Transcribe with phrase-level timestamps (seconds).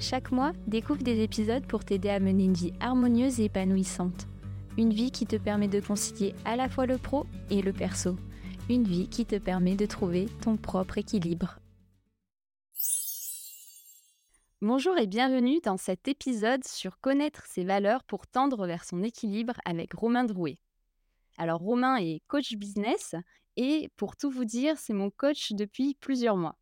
[0.00, 4.28] Chaque mois, découvre des épisodes pour t'aider à mener une vie harmonieuse et épanouissante.
[4.76, 8.14] Une vie qui te permet de concilier à la fois le pro et le perso.
[8.70, 11.58] Une vie qui te permet de trouver ton propre équilibre.
[14.62, 19.54] Bonjour et bienvenue dans cet épisode sur connaître ses valeurs pour tendre vers son équilibre
[19.64, 20.58] avec Romain Drouet.
[21.38, 23.16] Alors Romain est coach business
[23.56, 26.56] et pour tout vous dire, c'est mon coach depuis plusieurs mois.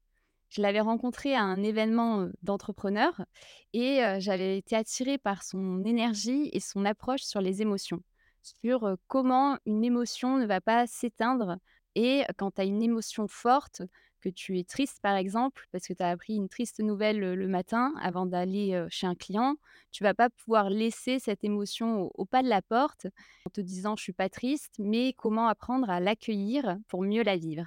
[0.57, 3.27] Je l'avais rencontré à un événement d'entrepreneurs
[3.75, 8.03] et j'avais été attirée par son énergie et son approche sur les émotions,
[8.41, 11.59] sur comment une émotion ne va pas s'éteindre
[11.95, 13.83] et quand tu as une émotion forte,
[14.23, 17.49] que tu es triste par exemple, parce que tu as appris une triste nouvelle le
[17.49, 19.57] matin avant d'aller chez un client,
[19.93, 23.09] tu vas pas pouvoir laisser cette émotion au, pas de la porte
[23.47, 27.37] en te disant je suis pas triste, mais comment apprendre à l'accueillir pour mieux la
[27.37, 27.67] vivre?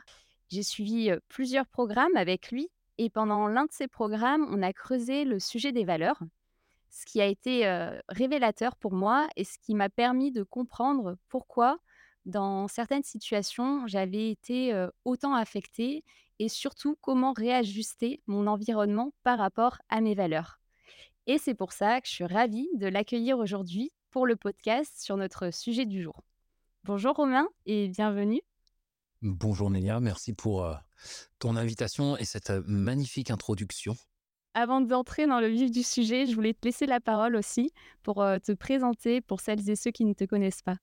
[0.50, 2.68] J'ai suivi plusieurs programmes avec lui
[3.00, 6.20] et pendant l'un de ces programmes, on a creusé le sujet des valeurs,
[6.90, 7.66] ce qui a été
[8.10, 11.80] révélateur pour moi et ce qui m'a permis de comprendre pourquoi,
[12.26, 16.04] dans certaines situations, j'avais été autant affectée
[16.40, 20.60] et surtout comment réajuster mon environnement par rapport à mes valeurs.
[21.26, 25.16] Et c'est pour ça que je suis ravie de l'accueillir aujourd'hui pour le podcast sur
[25.16, 26.22] notre sujet du jour.
[26.84, 28.42] Bonjour Romain et bienvenue.
[29.22, 30.68] Bonjour Nélia, merci pour
[31.40, 33.96] ton invitation et cette magnifique introduction.
[34.54, 37.72] Avant d'entrer dans le vif du sujet, je voulais te laisser la parole aussi
[38.04, 40.78] pour te présenter pour celles et ceux qui ne te connaissent pas.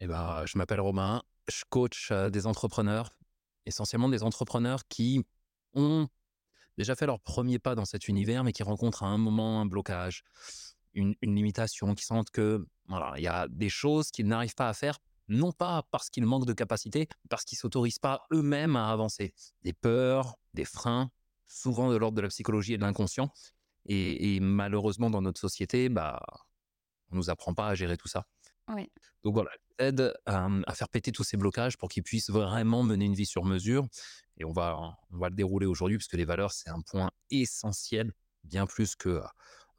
[0.00, 3.10] Eh ben, je m'appelle Romain, je coach des entrepreneurs,
[3.66, 5.24] essentiellement des entrepreneurs qui
[5.74, 6.06] ont
[6.76, 9.66] déjà fait leur premier pas dans cet univers, mais qui rencontrent à un moment un
[9.66, 10.22] blocage,
[10.94, 14.68] une, une limitation, qui sentent que voilà, il y a des choses qu'ils n'arrivent pas
[14.68, 18.90] à faire non pas parce qu'ils manquent de capacité, parce qu'ils s'autorisent pas eux-mêmes à
[18.90, 19.34] avancer.
[19.62, 21.10] Des peurs, des freins,
[21.46, 23.32] souvent de l'ordre de la psychologie et de l'inconscient.
[23.86, 26.20] Et, malheureusement, dans notre société, bah,
[27.10, 28.26] on nous apprend pas à gérer tout ça.
[29.24, 33.14] Donc voilà, aide à, faire péter tous ces blocages pour qu'ils puissent vraiment mener une
[33.14, 33.86] vie sur mesure.
[34.36, 34.78] Et on va,
[35.10, 38.12] on va le dérouler aujourd'hui, parce que les valeurs, c'est un point essentiel,
[38.44, 39.22] bien plus que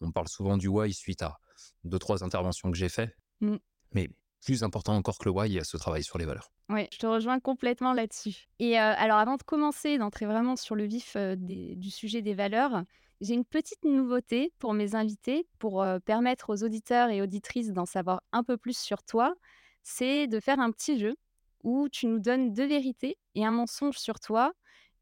[0.01, 1.39] on parle souvent du why suite à
[1.83, 3.15] deux, trois interventions que j'ai faites.
[3.41, 3.57] Mmh.
[3.93, 4.09] Mais
[4.43, 6.51] plus important encore que le why, il y a ce travail sur les valeurs.
[6.69, 8.47] Oui, je te rejoins complètement là-dessus.
[8.59, 12.33] Et euh, alors, avant de commencer, d'entrer vraiment sur le vif euh, du sujet des
[12.33, 12.83] valeurs,
[13.21, 17.85] j'ai une petite nouveauté pour mes invités, pour euh, permettre aux auditeurs et auditrices d'en
[17.85, 19.35] savoir un peu plus sur toi.
[19.83, 21.15] C'est de faire un petit jeu
[21.63, 24.53] où tu nous donnes deux vérités et un mensonge sur toi,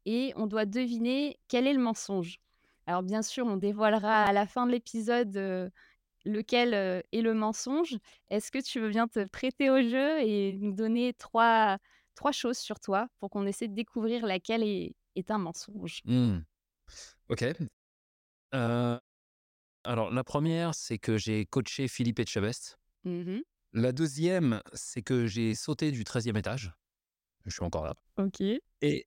[0.06, 2.40] et on doit deviner quel est le mensonge.
[2.86, 5.70] Alors bien sûr, on dévoilera à la fin de l'épisode
[6.24, 7.96] lequel est le mensonge.
[8.30, 11.78] Est-ce que tu veux bien te prêter au jeu et nous donner trois,
[12.14, 16.00] trois choses sur toi pour qu'on essaie de découvrir laquelle est, est un mensonge?
[16.04, 16.38] Mmh.
[17.28, 17.44] Ok.
[18.52, 22.78] alors, la première, c'est que j'ai coaché Philippe Etchebest.
[23.04, 23.38] Mmh
[23.74, 26.72] la deuxième, c'est que j'ai sauté du 13e étage.
[27.44, 27.94] Je suis encore là.
[28.16, 28.40] Ok.
[28.80, 29.06] Et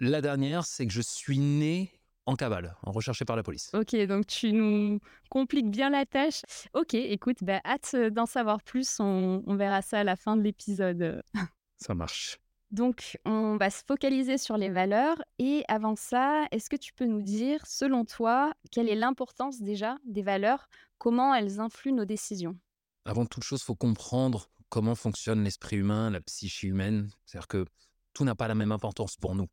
[0.00, 1.97] la dernière, c'est que je suis né
[2.28, 3.70] en cavale, en recherché par la police.
[3.72, 5.00] Ok, donc tu nous
[5.30, 6.42] compliques bien la tâche.
[6.74, 9.00] Ok, écoute, bah, hâte d'en savoir plus.
[9.00, 11.22] On, verra ça à la fin de l'épisode.
[11.78, 12.38] Ça marche.
[12.70, 15.16] Donc, on va se focaliser sur les valeurs.
[15.38, 19.96] Et avant ça, est-ce que tu peux nous dire, selon toi, quelle est l'importance déjà
[20.04, 20.68] des valeurs?
[20.98, 22.58] Comment elles influent nos décisions?
[23.06, 27.08] Avant toute chose, il faut comprendre comment fonctionne l'esprit humain, la psyché humaine.
[27.24, 27.64] C'est-à-dire que
[28.12, 29.48] tout n'a pas la même importance pour nous.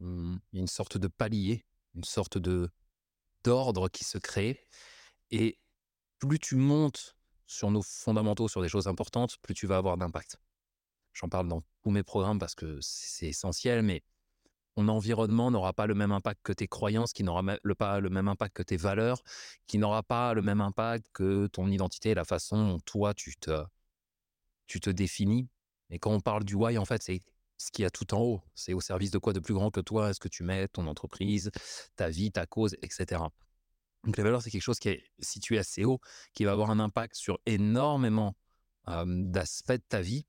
[0.00, 2.70] Il y a une sorte de palier une sorte de
[3.44, 4.66] d'ordre qui se crée.
[5.30, 5.58] Et
[6.18, 7.16] plus tu montes
[7.46, 10.38] sur nos fondamentaux, sur des choses importantes, plus tu vas avoir d'impact.
[11.12, 14.02] J'en parle dans tous mes programmes parce que c'est essentiel, mais
[14.74, 17.42] ton environnement n'aura pas le même impact que tes croyances, qui n'aura
[17.78, 19.22] pas le même impact que tes valeurs,
[19.66, 23.64] qui n'aura pas le même impact que ton identité, la façon dont toi tu te,
[24.66, 25.48] tu te définis.
[25.90, 27.20] Et quand on parle du why, en fait, c'est
[27.56, 28.42] ce qui a tout en haut.
[28.54, 30.10] C'est au service de quoi de plus grand que toi?
[30.10, 31.50] Est-ce que tu mets ton entreprise,
[31.96, 33.22] ta vie, ta cause, etc.
[34.04, 36.00] Donc les valeurs, c'est quelque chose qui est situé assez haut,
[36.34, 38.36] qui va avoir un impact sur énormément
[38.86, 40.26] d'aspects de ta vie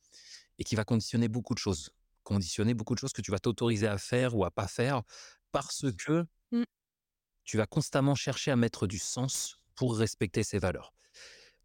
[0.58, 1.92] et qui va conditionner beaucoup de choses.
[2.24, 5.04] Conditionner beaucoup de choses que tu vas t'autoriser à faire ou à pas faire
[5.52, 6.64] parce que mmh.
[7.44, 10.94] tu vas constamment chercher à mettre du sens pour respecter ces valeurs.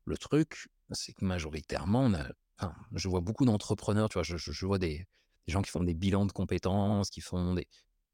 [0.05, 2.27] le truc, c'est que majoritairement, on a
[2.59, 4.23] enfin, je vois beaucoup d'entrepreneurs, tu vois?
[4.25, 5.07] Je je je vois des
[5.51, 7.67] des gens qui font des bilans de compétences, qui font des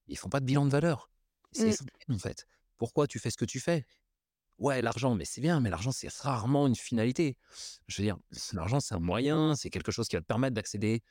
[0.09, 1.11] ils font pas de bilan de valeur.
[1.53, 1.77] C'est
[2.09, 2.15] Mmh.
[2.15, 2.47] en fait.
[2.79, 3.85] Pourquoi tu fais ce que tu fais?
[4.59, 7.37] Ouais, l'argent, mais c'est bien, mais l'argent, c'est rarement une finalité.
[7.89, 8.17] Je veux dire,
[8.53, 11.03] l'argent, c'est un moyen, c'est quelque chose qui va te permettre d'accéder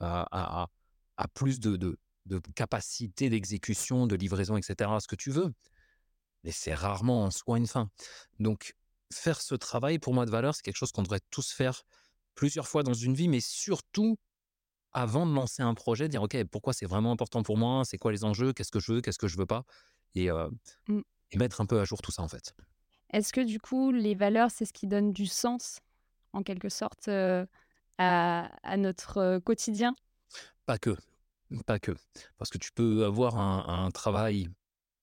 [0.00, 0.68] à
[1.16, 5.52] à plus de de de capacité d'exécution, de livraison et cetera, ce que tu veux,
[6.44, 7.90] mais c'est rarement en soi une fin.
[8.38, 8.76] Donc
[9.12, 11.82] faire ce travail, pour moi, de valeur, c'est quelque chose qu'on devrait tous faire
[12.34, 14.18] plusieurs fois dans une vie, mais surtout
[14.92, 17.82] avant de lancer un projet, dire: «OK, pourquoi c'est vraiment important pour moi?
[17.84, 18.52] C'est quoi les enjeux?
[18.52, 19.00] Qu'est-ce que je veux?
[19.00, 19.64] Qu'est-ce que je veux pas?»
[20.14, 20.28] et
[20.88, 21.00] Mmh.
[21.30, 22.54] et mettre un peu à jour tout ça, en fait.
[23.10, 25.80] Est-ce que du coup, les valeurs, c'est ce qui donne du sens,
[26.32, 27.48] en quelque sorte, à
[27.98, 29.94] à notre, quotidien?
[30.66, 30.96] Pas que,
[31.66, 31.92] pas que.
[32.38, 34.48] Parce que tu peux avoir un un travail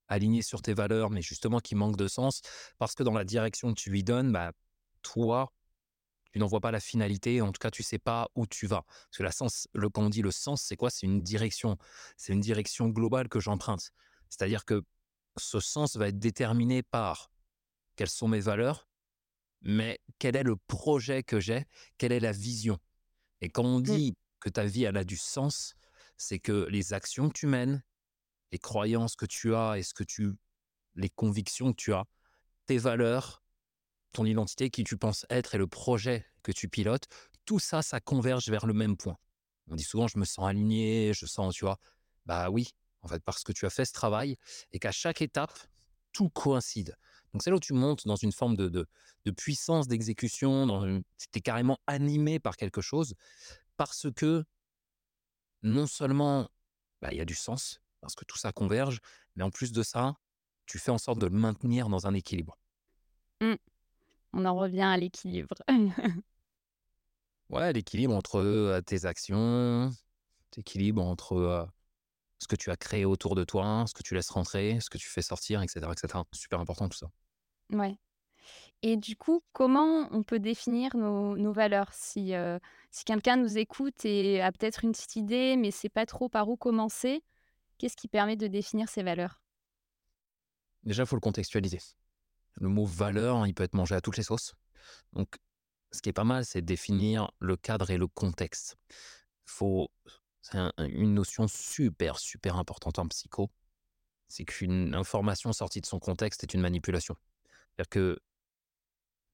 [0.10, 2.42] aligné sur tes valeurs, mais justement qui manque de sens,
[2.80, 4.54] parce que dans la direction que tu lui donnes, bah,
[5.04, 5.54] toi,
[6.32, 8.84] tu n'en vois pas la finalité, en tout cas, tu sais pas où tu vas.
[8.84, 10.90] Parce que la sens le quand on dit le sens, c'est quoi?
[10.90, 11.78] C'est une direction.
[12.18, 13.92] C'est une direction globale que j'emprunte.
[14.30, 14.84] C'est-à-dire que
[15.38, 17.32] ce sens va être déterminé par
[17.96, 18.88] quelles sont mes valeurs,
[19.62, 21.66] mais quel est le projet que j'ai?
[21.98, 22.78] Quelle est la vision?
[23.42, 23.84] Et quand on Mmh.
[23.84, 25.76] dit que ta vie, elle a du sens,
[26.18, 27.84] c'est que les actions que tu mènes,
[28.52, 30.36] les croyances que tu as et ce que tu
[30.96, 32.06] les convictions que tu as,
[32.66, 33.44] tes valeurs,
[34.12, 37.06] ton identité, qui tu penses être et le projet que tu pilotes,
[37.46, 39.18] tout ça, ça converge vers le même point.
[39.68, 41.78] On dit souvent: «Je me sens aligné, je sens» tu vois?
[42.26, 42.70] Bah oui,
[43.02, 44.38] en fait, parce que tu as fait ce travail
[44.72, 45.54] et qu'à chaque étape,
[46.12, 46.96] tout coïncide.
[47.34, 48.70] Donc c'est là où tu montes dans une forme de
[49.26, 53.16] de puissance d'exécution, tu es carrément animé par quelque chose
[53.78, 54.44] parce que
[55.62, 56.50] non seulement,
[57.02, 59.00] bah, il y a du sens, parce que tout ça converge,
[59.36, 60.16] mais en plus de ça,
[60.66, 62.58] tu fais en sorte de le maintenir dans un équilibre.
[63.42, 63.56] Mmh.
[64.34, 65.56] On en revient à l'équilibre.
[67.50, 69.92] Ouais, l'équilibre entre, tes actions,
[70.56, 71.68] l'équilibre entre,
[72.38, 74.98] ce que tu as créé autour de toi, ce que tu laisses rentrer, ce que
[74.98, 76.26] tu fais sortir et cetera et cetera.
[76.32, 77.10] Super important tout ça.
[77.72, 77.98] Ouais
[78.82, 81.94] et du coup, comment on peut définir nos nos valeurs?
[81.94, 82.34] Si,
[82.92, 86.50] si quelqu'un nous écoute et a peut-être une petite idée, mais sait pas trop par
[86.50, 87.24] où commencer,
[87.78, 89.42] qu'est-ce qui permet de définir ses valeurs?
[90.84, 91.80] Déjà, il faut le contextualiser.
[92.60, 94.56] Le mot valeur, il peut être mangé à toutes les sauces.
[95.14, 95.38] Donc
[95.92, 98.78] ce qui est pas mal, c'est définir le cadre et le contexte.
[99.46, 99.90] Faut
[100.42, 103.50] c'est un une notion super, super importante en psycho,
[104.28, 107.16] c'est qu'une information sortie de son contexte est une manipulation.
[107.76, 108.20] C'est-à-dire que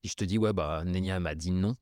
[0.04, 1.76] si je te dis: «Ouais, bah, Nenia m'a dit non»,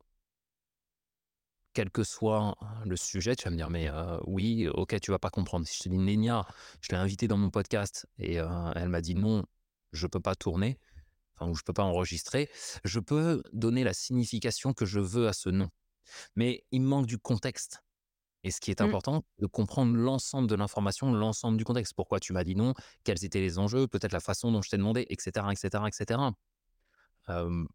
[1.74, 2.56] quel que soit
[2.86, 5.68] le sujet, tu vas me dire: «Mais, heu, oui, OK, tu vas pas comprendre».
[5.68, 6.46] Si je te dis: «Nenia,
[6.81, 9.44] je l'ai invitée dans mon podcast et heu, elle m'a dit: "Non,
[9.92, 10.80] je peux pas tourner",
[11.36, 12.50] enfin, ou «Je peux pas enregistrer»,
[12.84, 15.70] je peux donner la signification que je veux à ce non.
[16.36, 17.84] Mais il me manque du contexte
[18.44, 18.86] et ce qui est Mmh.
[18.86, 21.94] important, de comprendre l'ensemble de l'information, l'ensemble du contexte.
[21.94, 22.74] Pourquoi tu m'as dit non?
[23.06, 23.88] Quels étaient les enjeux?
[23.88, 26.34] Peut-être la façon dont je t'ai demandé et cetera et cetera et cetera.
[27.30, 27.68] Hem,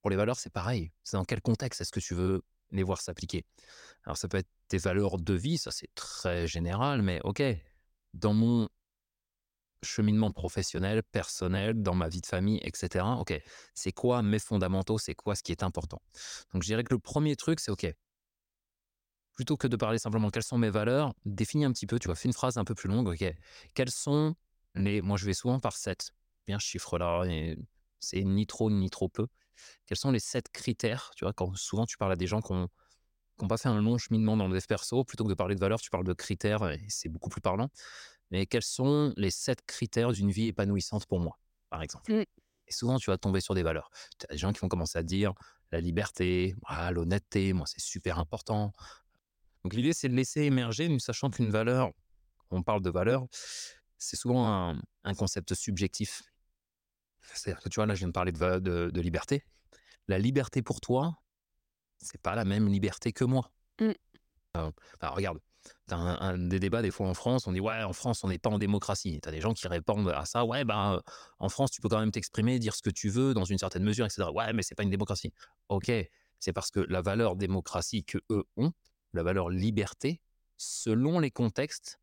[0.00, 0.90] pour les valeurs, c'est pareil.
[1.04, 3.44] C'est dans quel contexte est-ce que tu veux les voir s'appliquer?
[4.04, 7.42] Alors ça peut être tes valeurs de vie, ça c'est très général, mais OK,
[8.14, 8.68] dans mon
[9.82, 13.38] cheminement professionnel, personnel, dans ma vie de famille et cetera, OK,
[13.74, 14.98] c'est quoi mes fondamentaux?
[14.98, 16.00] C'est quoi ce qui est important?
[16.52, 17.86] Donc je dirais que le premier truc, c'est OK,
[19.34, 22.16] plutôt que de parler simplement quelles sont mes valeurs, définis un petit peu, tu vois,
[22.16, 23.24] fais une phrase un peu plus longue, OK.
[23.74, 24.34] Quels sont
[24.74, 26.10] les moi je vais souvent par 7,
[26.46, 27.24] bien chiffre-là
[28.00, 29.26] c'est ni trop ni trop peu.
[29.86, 31.32] Quels sont les 7 critères, tu vois?
[31.32, 32.68] Quand souvent tu parles à des gens qui ont
[33.38, 35.54] qui ont pas fait un long cheminement dans le dev perso, plutôt que de parler
[35.54, 37.68] de valeurs, tu parles de critères et c'est beaucoup plus parlant.
[38.30, 41.38] Mais quels sont les 7 critères d'une vie épanouissante pour moi,
[41.70, 42.12] par exemple?
[42.12, 42.24] Mmh.
[42.66, 43.90] Et souvent, tu vas tomber sur des valeurs.
[44.18, 45.32] Tu as des gens qui vont commencer à dire
[45.72, 48.72] la liberté, ah, l'honnêteté, moi c'est super important.
[49.64, 51.90] Donc l'idée, c'est de laisser émerger, mais sachant qu'une valeur,
[52.50, 53.26] on parle de valeur,
[53.98, 56.22] c'est souvent un, un concept subjectif.
[57.34, 59.44] C'est-à-dire que tu vois, là, je viens de parler de, va- de, de liberté.
[60.06, 61.18] La liberté pour toi,
[61.98, 63.50] c'est pas la même liberté que moi.
[63.80, 63.90] Mmh.
[64.54, 64.72] Enfin,
[65.10, 65.38] regarde,
[65.88, 68.24] tu as un, un- des débats des fois en France, on dit ouais, en France,
[68.24, 69.20] on n'est pas en démocratie.
[69.22, 71.00] Tu as des gens qui répondent à ça, ouais, bah, euh,
[71.38, 73.84] en France, tu peux quand même t'exprimer, dire ce que tu veux dans une certaine
[73.84, 74.30] mesure, etc.
[74.32, 75.32] Ouais, mais c'est pas une démocratie.
[75.68, 75.90] Ok,
[76.38, 78.72] c'est parce que la valeur démocratie que eux ont,
[79.12, 80.20] la valeur liberté,
[80.56, 82.00] selon les contextes,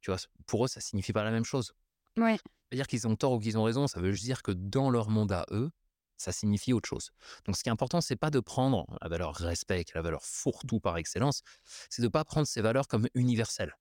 [0.00, 1.72] tu vois, pour eux, ça signifie pas la même chose.
[2.16, 2.38] Ouais.
[2.68, 5.10] C'est-à-dire qu'ils ont tort ou qu'ils ont raison, ça veut juste dire que dans leur
[5.10, 5.70] monde à eux,
[6.16, 7.10] ça signifie autre chose.
[7.44, 10.02] Donc ce qui est important, c'est pas de prendre la valeur respect, qui est la
[10.02, 11.42] valeur fourre-tout par excellence,
[11.90, 13.76] c'est de pas prendre ces valeurs comme universelles.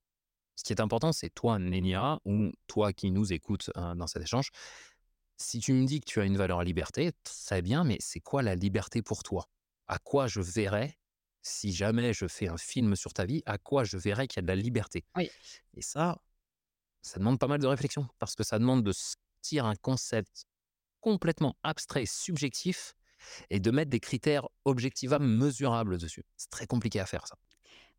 [0.55, 4.23] Ce qui est important, c'est toi, Nénia, ou toi qui nous écoutes euh, dans cet
[4.23, 4.51] échange,
[5.37, 8.41] Si tu me dis que tu as une valeur liberté, très bien, mais c'est quoi
[8.41, 9.49] la liberté pour toi?
[9.87, 10.97] À quoi je verrais,
[11.41, 14.39] si jamais je fais un film sur ta vie, à quoi je verrais qu'il y
[14.39, 15.03] a de la liberté?
[15.17, 15.29] Oui.
[15.73, 16.21] Et ça,
[17.01, 20.45] ça demande pas mal de réflexion parce que ça demande de sortir un concept
[21.05, 22.95] complètement abstrait et subjectif
[23.51, 26.25] et de mettre des critères objectivables, mesurables dessus.
[26.37, 27.37] C'est très compliqué à faire ça.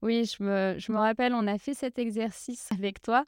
[0.02, 3.24] Oui, je me je me rappelle, on a fait cet exercice avec toi.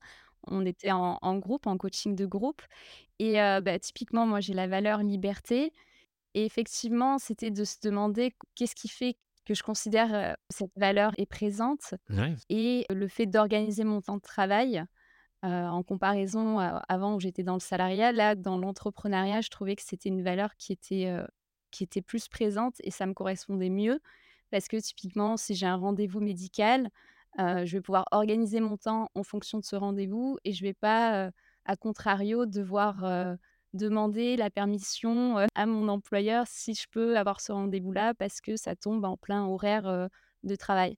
[0.47, 2.63] On était en en groupe, en coaching de groupe
[3.19, 5.73] et heu, bah, typiquement, moi, j'ai la valeur liberté
[6.35, 11.13] et effectivement, c'était de se demander qu'est-ce qui fait que je considère, heu, cette valeur
[11.19, 14.85] est présente Ouais, et le fait d'organiser mon temps de travail,
[15.45, 18.13] heu, en comparaison à avant où j'étais dans le salariat.
[18.13, 21.27] Là, dans l'entrepreneuriat, je trouvais que c'était une valeur qui était, heu,
[21.71, 24.01] qui était plus présente et ça me correspondait mieux
[24.51, 26.91] parce que typiquement, si j'ai un rendez-vous médical,
[27.39, 30.75] heu, je vais pouvoir organiser mon temps en fonction de ce rendez-vous et je vais
[30.75, 31.31] pas,
[31.67, 33.05] à contrario, devoir,
[33.75, 38.75] demander la permission, à mon employeur si je peux avoir ce rendez-vous-là parce que ça
[38.77, 40.09] tombe en plein horaire,
[40.45, 40.97] de travail.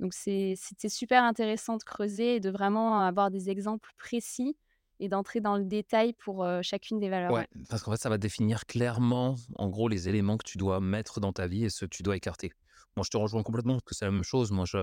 [0.00, 4.56] Donc c'est c'était super intéressant de creuser et de vraiment avoir des exemples précis
[5.00, 8.18] et d'entrer dans le détail pour, chacune des valeurs, ouais, parce qu'en fait, ça va
[8.18, 11.86] définir clairement, en gros, les éléments que tu dois mettre dans ta vie et ceux
[11.86, 12.52] que tu dois écarter.
[12.96, 14.50] Moi, je te rejoins complètement parce que c'est la même chose.
[14.52, 14.78] Moi, je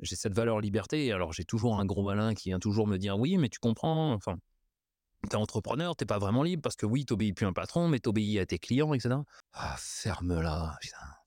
[0.00, 3.18] j'ai cette valeur liberté alors j'ai toujours un gros malin qui vient toujours me dire:
[3.18, 4.38] «Oui, mais tu comprends, enfin,
[5.30, 8.00] t'es entrepreneur, t'es pas vraiment libre parce que oui, t'obéis plus à un patron, mais
[8.00, 9.24] t'obéis à tes clients et cetera».
[9.52, 11.19] Ah, ferme-la, putain.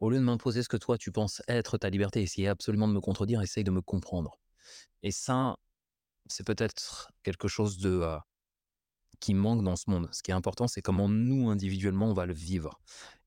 [0.00, 2.92] Au lieu de m'imposer ce que toi tu penses être ta liberté, essayer absolument de
[2.92, 4.38] me contredire, essaye de me comprendre.
[5.02, 5.56] Et ça,
[6.26, 8.18] c'est peut-être quelque chose de,
[9.20, 10.08] qui manque dans ce monde.
[10.12, 12.80] Ce qui est important, c'est comment nous, individuellement, on va le vivre.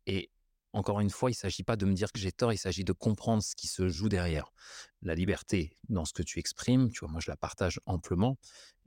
[0.05, 0.31] Et
[0.73, 2.83] encore une fois, il ne s'agit pas de me dire que j'ai tort, il s'agit
[2.83, 4.53] de comprendre ce qui se joue derrière.
[5.01, 8.37] La liberté dans ce que tu exprimes, tu vois, moi je la partage amplement.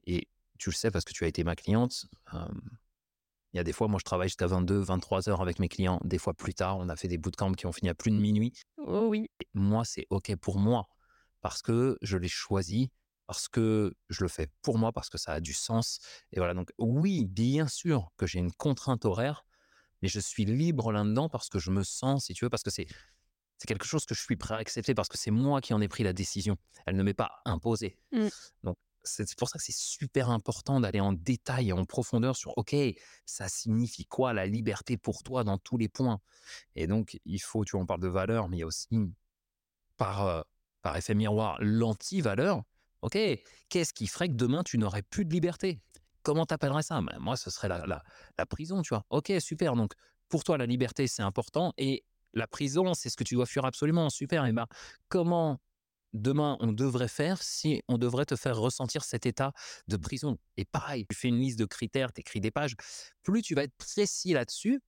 [0.06, 2.06] Et tu le sais parce que tu as été ma cliente.
[3.54, 6.00] Il y a des fois, moi je travaille jusqu'à 22-23 heures avec mes clients.
[6.04, 8.16] Des fois plus tard, on a fait des bootcamps qui ont fini à plus de
[8.16, 8.52] minuit.
[8.78, 9.30] Oh oui.
[9.54, 10.88] Moi, c'est OK pour moi
[11.40, 12.90] parce que je l'ai choisi,
[13.26, 16.00] parce que je le fais pour moi, parce que ça a du sens.
[16.32, 19.44] Et voilà, donc oui, bien sûr que j'ai une contrainte horaire,
[20.02, 22.70] mais je suis libre là-dedans parce que je me sens, si tu veux, parce que
[22.70, 22.86] c'est
[23.58, 25.80] c'est quelque chose que je suis prêt à accepter parce que c'est moi qui en
[25.80, 26.56] ai pris la décision.
[26.86, 27.96] Elle ne m'est pas imposée.
[28.10, 28.28] Mmh.
[28.64, 32.56] Donc, c'est pour ça que c'est super important d'aller en détail et en profondeur sur,
[32.58, 32.74] OK,
[33.26, 36.20] ça signifie quoi la liberté pour toi dans tous les points?
[36.76, 38.88] Et donc, il faut, tu vois, on parle de valeur, mais il y a aussi
[39.96, 40.44] par, heu,
[40.82, 42.62] par effet miroir, l'anti-valeur.
[43.02, 43.18] OK,
[43.68, 45.80] qu'est-ce qui ferait que demain tu n'aurais plus de liberté?
[46.22, 47.00] Comment t'appellerais ça?
[47.02, 48.02] Ben, moi, ce serait la la
[48.38, 49.04] la prison, tu vois?
[49.10, 49.92] OK, super, donc
[50.28, 53.64] pour toi, la liberté, c'est important et la prison, c'est ce que tu dois fuir
[53.64, 54.10] absolument.
[54.10, 54.66] Super et ben,
[55.08, 55.60] comment
[56.14, 59.52] demain on devrait faire si on devrait te faire ressentir cet état
[59.88, 60.38] de prison?
[60.56, 62.76] Et pareil, tu fais une liste de critères, tu écris des pages.
[63.22, 64.80] Plus tu vas être précis là-dessus,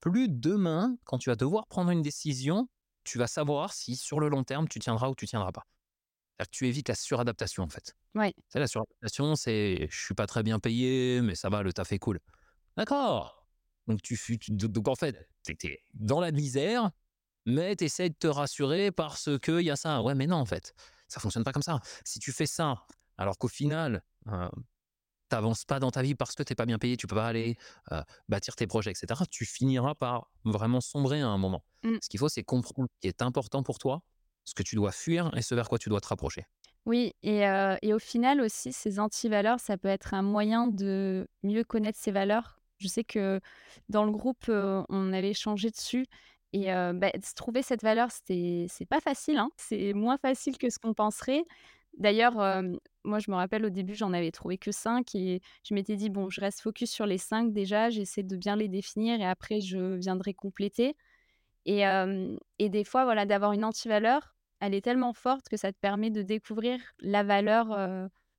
[0.00, 2.68] plus demain, quand tu vas devoir prendre une décision,
[3.04, 5.66] tu vas savoir si sur le long terme, tu tiendras ou tu tiendras pas.
[6.36, 7.94] C'est-à-dire que tu évites la suradaptation, en fait.
[8.14, 8.32] Ouais.
[8.48, 11.92] Sais, la suradaptation, c'est je suis pas très bien payé, mais ça va, le taf
[11.92, 12.18] est cool.
[12.76, 13.46] D'accord.
[13.86, 16.90] Donc, tu, donc en fait, tu es dans la misère,
[17.46, 20.02] mais tu essaies de te rassurer parce qu'il y a ça.
[20.02, 20.74] Ouais, mais non, en fait,
[21.08, 21.80] ça fonctionne pas comme ça.
[22.04, 22.74] Si tu fais ça,
[23.18, 24.02] alors qu'au final,
[25.28, 27.56] t'avances pas dans ta vie parce que t'es pas bien payé, tu peux pas aller
[27.92, 31.64] euh, bâtir tes projets, etc., tu finiras par vraiment sombrer à un moment.
[31.84, 31.96] Mmh.
[32.02, 34.02] Ce qu'il faut, c'est comprendre ce qui est important pour toi,
[34.44, 36.44] ce que tu dois fuir et ce vers quoi tu dois te rapprocher.
[36.86, 41.28] Oui et heu et au final aussi, ces antivaleurs, ça peut être un moyen de
[41.42, 42.58] mieux connaître ses valeurs.
[42.78, 43.40] Je sais que
[43.90, 46.06] dans le groupe, heu, on avait échangé dessus
[46.52, 49.50] et bah, trouver cette valeur, c'est pas facile, hein.
[49.56, 51.44] C'est moins facile que ce qu'on penserait.
[51.98, 52.34] D'ailleurs,
[53.04, 56.10] moi, je me rappelle au début, j'en avais trouvé que 5 et je m'étais dit:
[56.10, 59.60] «Bon, je reste focus sur les 5 déjà, j'essaie de bien les définir et après
[59.60, 60.96] je viendrai compléter».
[61.66, 61.82] Et
[62.58, 66.10] et des fois, voilà, d'avoir une antivaleur, elle est tellement forte que ça te permet
[66.10, 67.72] de découvrir la valeur,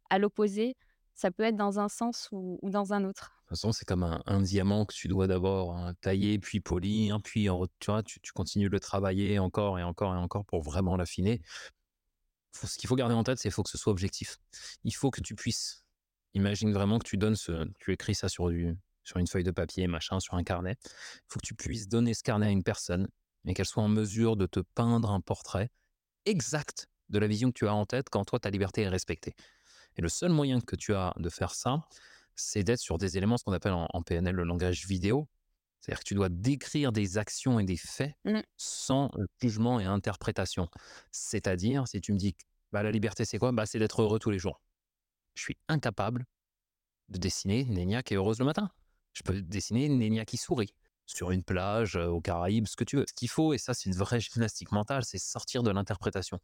[0.09, 0.75] à l'opposé.
[1.15, 3.40] Ça peut être dans un sens ou dans un autre.
[3.51, 6.61] De toute façon, c'est comme un, un diamant que tu dois d'abord hein, tailler, puis
[6.61, 10.17] polir, puis en tu, vois, tu, tu continues de le travailler encore et encore et
[10.17, 11.41] encore pour vraiment l'affiner.
[12.53, 14.37] Ce qu'il faut garder en tête, c'est qu'il faut que ce soit objectif.
[14.85, 15.83] Il faut que tu puisses.
[16.33, 19.51] Imagine vraiment que tu donnes ce, tu écris ça sur du, sur une feuille de
[19.51, 20.77] papier, machin, sur un carnet.
[20.85, 23.09] Il faut que tu puisses donner ce carnet à une personne
[23.43, 25.71] et qu'elle soit en mesure de te peindre un portrait
[26.23, 29.35] exact de la vision que tu as en tête quand toi ta liberté est respectée.
[29.97, 31.83] Et le seul moyen que tu as de faire ça,
[32.35, 35.27] c'est d'être sur des éléments, ce qu'on appelle en, en PNL le langage vidéo.
[35.79, 38.41] C'est-à-dire que tu dois décrire des actions et des faits Mmh.
[38.55, 40.69] sans euh, jugement et interprétation.
[41.11, 43.51] C'est-à-dire, si tu me dis, que, bah, la liberté, c'est quoi?
[43.51, 44.61] Bah, C'est d'être heureux tous les jours.
[45.33, 46.25] Je suis incapable
[47.09, 48.69] de dessiner Nénia qui est heureuse le matin.
[49.13, 50.73] Je peux dessiner Nénia qui sourit
[51.05, 53.05] sur une plage, euh, aux Caraïbes, ce que tu veux.
[53.07, 56.39] Ce qu'il faut, et ça c'est une vraie gymnastique mentale, c'est sortir de l'interprétation.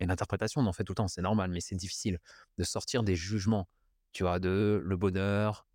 [0.00, 2.18] Et l'interprétation, on en fait tout le temps, c'est normal, mais c'est difficile
[2.56, 3.68] de sortir des jugements,
[4.12, 5.66] tu vois, de le bonheur,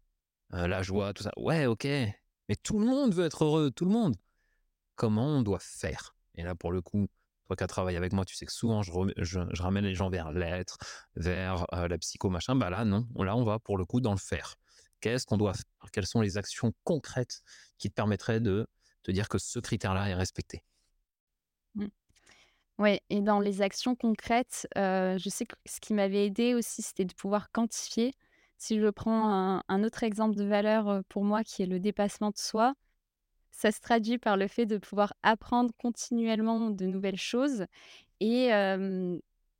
[0.53, 1.31] euh, la joie, tout ça.
[1.37, 4.15] Ouais, ok, mais tout le monde veut être heureux, tout le monde.
[4.95, 6.15] Comment on doit faire?
[6.35, 7.07] Et là, pour le coup,
[7.47, 10.09] toi qui as travaillé avec moi, tu sais que souvent je, je, ramène les gens
[10.09, 10.77] vers l'être,
[11.15, 12.55] vers euh, la psycho, machin.
[12.55, 13.07] Bah là, non.
[13.15, 14.55] Là, on va pour le coup dans le faire.
[15.01, 15.91] Qu'est-ce qu'on doit faire?
[15.91, 17.41] Quelles sont les actions concrètes
[17.77, 18.67] qui te permettraient de
[19.03, 20.63] te dire que ce critère-là est respecté?
[20.63, 20.70] mmh.
[22.81, 26.81] Oui, et dans les actions concrètes, euh, je sais que ce qui m'avait aidé aussi,
[26.81, 28.15] c'était de pouvoir quantifier.
[28.57, 32.31] Si je prends un, autre exemple de valeur euh, pour moi qui est le dépassement
[32.31, 32.73] de soi,
[33.51, 37.65] ça se traduit par le fait de pouvoir apprendre continuellement de nouvelles choses
[38.19, 38.49] et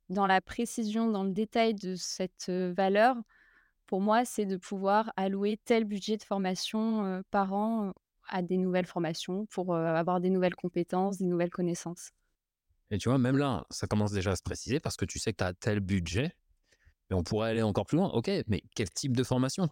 [0.08, 3.16] dans la précision, dans le détail de cette valeur,
[3.86, 7.92] pour moi, c'est de pouvoir allouer tel budget de formation par an
[8.28, 12.12] à des nouvelles formations pour avoir des nouvelles compétences, des nouvelles connaissances.
[12.92, 15.32] Et tu vois, même là, ça commence déjà à se préciser parce que tu sais
[15.32, 16.36] que tu as tel budget,
[17.08, 18.10] mais on pourrait aller encore plus loin.
[18.10, 19.70] Ok, mais quel type de formation?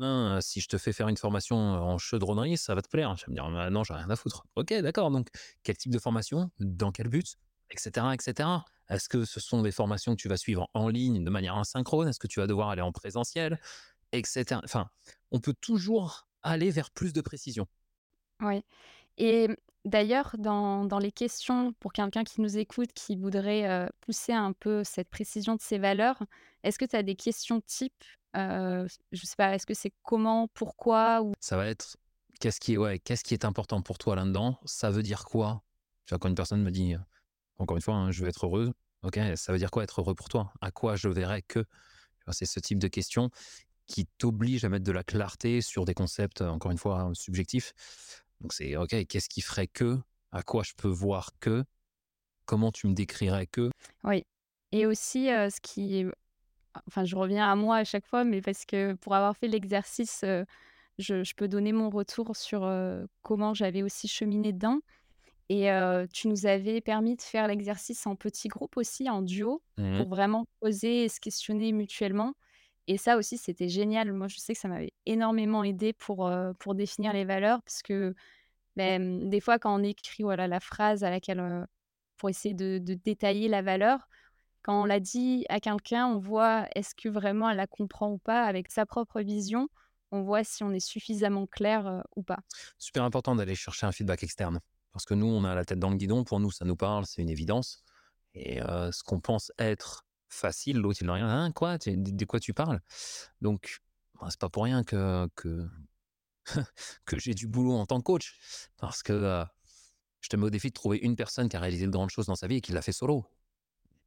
[0.00, 3.14] Hein, si je te fais faire une formation en chaudronnerie, ça va te plaire?
[3.16, 4.46] Je vais me dire, «Bah, non, j'ai rien à foutre.
[4.56, 5.10] Ok, d'accord.
[5.10, 5.28] Donc,
[5.62, 6.50] quel type de formation?
[6.58, 7.36] Dans quel but?
[7.70, 7.90] Etc.
[8.14, 8.48] etc.
[8.88, 12.08] Est-ce que ce sont des formations que tu vas suivre en ligne de manière asynchrone?
[12.08, 13.60] Est-ce que tu vas devoir aller en présentiel?
[14.12, 14.60] Etc.
[14.64, 14.88] Enfin,
[15.30, 17.66] on peut toujours aller vers plus de précision.
[18.40, 18.64] Oui.
[19.18, 19.48] Et
[19.84, 24.84] d'ailleurs, dans, dans, les questions pour quelqu'un qui nous écoute, qui voudrait pousser un peu
[24.84, 26.22] cette précision de ses valeurs,
[26.62, 28.04] est-ce que tu as des questions types
[28.36, 31.32] euh, je sais pas, est-ce que c'est comment, pourquoi ou...
[31.40, 31.96] Ça va être
[32.40, 34.58] qu'est-ce qui, est, ouais, qui est important pour toi là-dedans?
[34.64, 35.62] Ça veut dire quoi?
[36.10, 36.94] Quand une personne me dit,
[37.58, 38.72] encore une fois, hein, je veux être heureuse,
[39.02, 40.52] ok, ça veut dire quoi être heureux pour toi?
[40.60, 41.64] À quoi je verrais que?
[42.30, 43.30] C'est ce type de questions
[43.86, 47.74] qui t'oblige à mettre de la clarté sur des concepts, encore une fois, subjectifs.
[48.44, 49.98] Donc c'est, ok, qu'est-ce qui ferait que
[50.30, 51.64] À quoi je peux voir que
[52.44, 53.70] Comment tu me décrirais que?
[54.02, 54.22] Oui.
[54.70, 56.06] Et aussi, ce qui est
[56.86, 60.26] enfin, je reviens à moi à chaque fois, mais parce que pour avoir fait l'exercice,
[60.98, 62.70] je, peux donner mon retour sur
[63.22, 64.80] comment j'avais aussi cheminé dedans.
[65.48, 65.70] Et
[66.12, 70.08] tu nous avais permis de faire l'exercice en petit groupe aussi, en duo, mmh pour
[70.10, 72.34] vraiment poser et se questionner mutuellement.
[72.86, 74.12] Et ça aussi, c'était génial.
[74.12, 78.14] Moi, je sais que ça m'avait énormément aidé pour, pour définir les valeurs, parce que
[78.76, 81.66] ben, des fois, quand on écrit voilà, la phrase à laquelle,
[82.16, 84.08] pour essayer de détailler la valeur,
[84.62, 88.18] quand on l'a dit à quelqu'un, on voit est-ce que vraiment elle la comprend ou
[88.18, 88.44] pas?
[88.44, 89.68] Avec sa propre vision.
[90.10, 92.38] On voit si on est suffisamment clair ou pas.
[92.78, 94.60] Super important d'aller chercher un feedback externe.
[94.92, 96.24] Parce que nous, on a la tête dans le guidon.
[96.24, 97.84] Pour nous, ça nous parle, c'est une évidence.
[98.32, 101.28] Et ce qu'on pense être facile, l'autre, il n'a rien.
[101.28, 101.78] Hein, quoi?
[101.78, 102.80] De, quoi tu parles?
[103.40, 103.80] Donc,
[104.20, 105.68] bah, c'est pas pour rien que, que,
[107.06, 108.36] que j'ai du boulot en tant que coach.
[108.76, 109.44] Parce que
[110.20, 112.26] je te mets au défi de trouver une personne qui a réalisé de grandes choses
[112.26, 113.26] dans sa vie et qui l'a fait solo.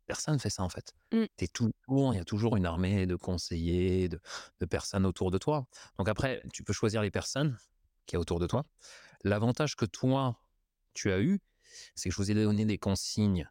[0.08, 0.96] Personne fait ça en fait.
[1.12, 1.26] Mmh.
[1.54, 4.20] toujours, il y a toujours une armée de conseillers, de,
[4.66, 5.68] personnes autour de toi.
[6.00, 7.58] Donc après, tu peux choisir les personnes
[8.08, 8.66] qui y a autour de toi.
[9.24, 10.40] L'avantage que toi,
[10.94, 11.40] tu as eu,
[11.94, 13.48] c'est que je vous ai donné des consignes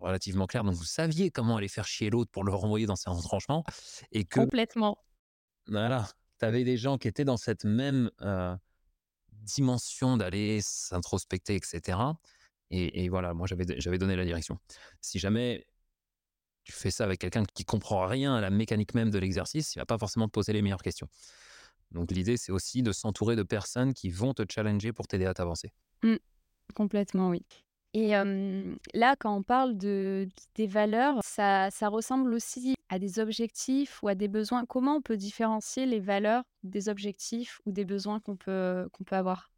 [0.00, 0.64] relativement claires.
[0.64, 3.64] Donc vous saviez comment aller faire chier l'autre pour le renvoyer dans ses retranchements.
[4.12, 4.98] Et que, Complètement.
[5.66, 6.08] Voilà,
[6.38, 8.10] tu avais des gens qui étaient dans cette même
[9.42, 11.98] dimension d'aller s'introspecter, etc.
[12.70, 14.58] Et, voilà, moi, j'avais donné la direction.
[15.00, 15.66] Si jamais
[16.62, 19.78] tu fais ça avec quelqu'un qui comprend rien à la mécanique même de l'exercice, il
[19.80, 21.08] va pas forcément te poser les meilleures questions.
[21.90, 25.34] Donc l'idée, c'est aussi de s'entourer de personnes qui vont te challenger pour t'aider à
[25.34, 25.72] t'avancer.
[26.02, 26.16] Mmh.
[26.74, 27.44] complètement, oui.
[27.92, 28.10] Et
[28.94, 34.08] là, quand on parle de, des valeurs, ça, ça, ressemble aussi à des objectifs ou
[34.08, 34.64] à des besoins.
[34.64, 39.16] Comment on peut différencier les valeurs des objectifs ou des besoins qu'on peut, qu'on peut
[39.16, 39.50] avoir?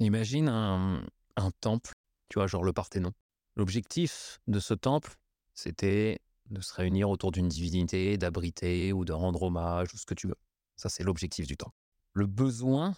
[0.00, 1.92] Imagine un, un temple,
[2.28, 3.12] tu vois, genre le Parthénon.
[3.54, 5.14] L'objectif de ce temple,
[5.54, 10.14] c'était de se réunir autour d'une divinité, d'abriter ou de rendre hommage ou ce que
[10.14, 10.38] tu veux.
[10.76, 11.76] Ça, c'est l'objectif du temple.
[12.12, 12.96] Le besoin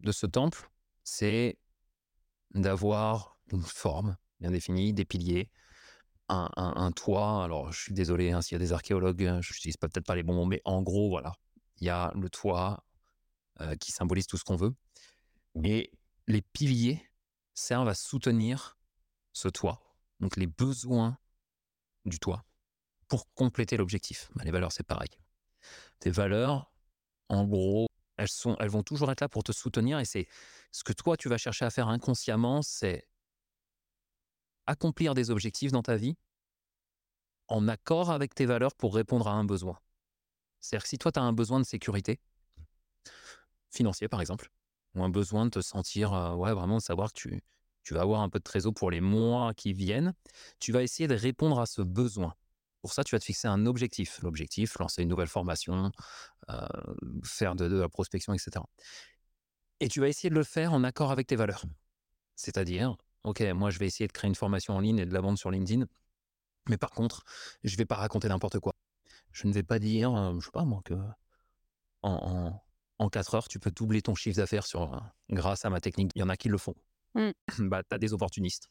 [0.00, 0.70] de ce temple,
[1.04, 1.58] c'est
[2.54, 5.50] d'avoir une forme bien définie, des piliers,
[6.28, 7.44] un, toit.
[7.44, 10.14] Alors, je suis désolé hein, s'il y a des archéologues, hein, je n'utilise peut-être pas
[10.14, 11.32] les bons mots, mais en gros, voilà,
[11.80, 12.84] il y a le toit
[13.60, 14.74] euh, qui symbolise tout ce qu'on veut.
[15.64, 15.90] Et
[16.26, 17.02] les piliers
[17.54, 18.78] servent à soutenir
[19.32, 19.80] ce toit,
[20.20, 21.18] donc les besoins
[22.04, 22.44] du toit,
[23.08, 24.30] pour compléter l'objectif.
[24.34, 25.10] Bah, les valeurs, c'est pareil.
[25.98, 26.70] Tes valeurs,
[27.28, 30.28] en gros, elles, sont, elles vont toujours être là pour te soutenir et c'est
[30.70, 33.08] ce que toi, tu vas chercher à faire inconsciemment, c'est
[34.68, 36.16] accomplir des objectifs dans ta vie
[37.48, 39.78] en accord avec tes valeurs pour répondre à un besoin.
[40.60, 42.20] C'est-à-dire que si toi, tu as un besoin de sécurité,
[43.70, 44.50] financier par exemple,
[44.94, 47.42] ou un besoin de te sentir, euh, ouais, vraiment de savoir que tu,
[47.82, 50.12] tu vas avoir un peu de trésor pour les mois qui viennent,
[50.60, 52.34] tu vas essayer de répondre à ce besoin.
[52.82, 54.20] Pour ça, tu vas te fixer un objectif.
[54.22, 55.90] L'objectif, lancer une nouvelle formation,
[56.50, 56.66] euh,
[57.24, 58.64] faire de, de la prospection, etc.
[59.80, 61.64] Et tu vas essayer de le faire en accord avec tes valeurs.
[62.36, 62.96] C'est-à-dire,
[63.28, 65.38] OK, moi, je vais essayer de créer une formation en ligne et de la vendre
[65.38, 65.86] sur LinkedIn.
[66.68, 67.24] Mais par contre,
[67.64, 68.74] je ne vais pas raconter n'importe quoi.
[69.32, 70.94] Je ne vais pas dire, euh, je sais pas moi, que
[72.02, 72.62] en, en,
[72.98, 74.98] en 4 heures, tu peux doubler ton chiffre d'affaires sur, euh,
[75.30, 76.10] grâce à ma technique.
[76.14, 76.74] Il y en a qui le font.
[77.14, 77.30] Mmh.
[77.68, 78.68] bah, tu as des opportunistes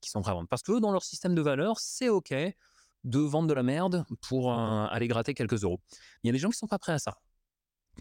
[0.00, 0.48] qui sont prêts à vendre.
[0.48, 2.34] Parce que eux, dans leur système de valeurs, c'est OK
[3.04, 5.80] de vendre de la merde pour euh, aller gratter quelques euros.
[6.22, 7.18] Il y a des gens qui sont pas prêts à ça.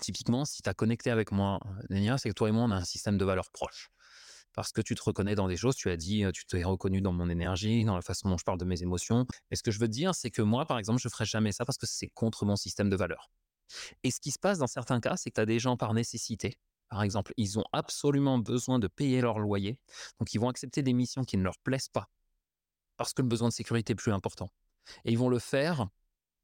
[0.02, 2.76] Typiquement, si tu as connecté avec moi, Nénia, c'est que toi et moi, on a
[2.76, 3.90] un système de valeurs proche.
[4.58, 7.14] Parce que tu te reconnais dans des choses, tu as dit, tu t'es reconnu dans
[7.14, 9.28] mon énergie, dans la façon dont je parle de mes émotions.
[9.52, 11.64] Et ce que je veux dire, c'est que moi, par exemple, je ferai jamais ça
[11.64, 13.30] parce que c'est contre mon système de valeurs.
[14.04, 15.94] Et ce qui se passe dans certains cas, c'est que tu as des gens par
[15.94, 16.58] nécessité.
[16.90, 19.78] Par exemple, ils ont absolument besoin de payer leur loyer.
[20.18, 22.10] Donc, ils vont accepter des missions qui ne leur plaisent pas
[22.96, 24.52] parce que le besoin de sécurité est plus important.
[25.06, 25.88] Et ils vont le faire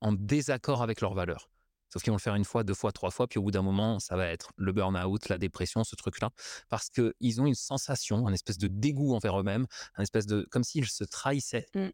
[0.02, 1.50] en désaccord avec leurs valeurs.
[1.94, 3.62] Sauf qu'ils vont le faire une fois, deux fois, trois fois, puis au bout d'un
[3.62, 6.32] moment, ça va être le burn-out, la dépression, ce truc-là,
[6.68, 10.64] parce qu'ils ont une sensation, un espèce de dégoût envers eux-mêmes, un espèce de, comme
[10.64, 11.68] s'ils se trahissaient.
[11.76, 11.90] Mmh.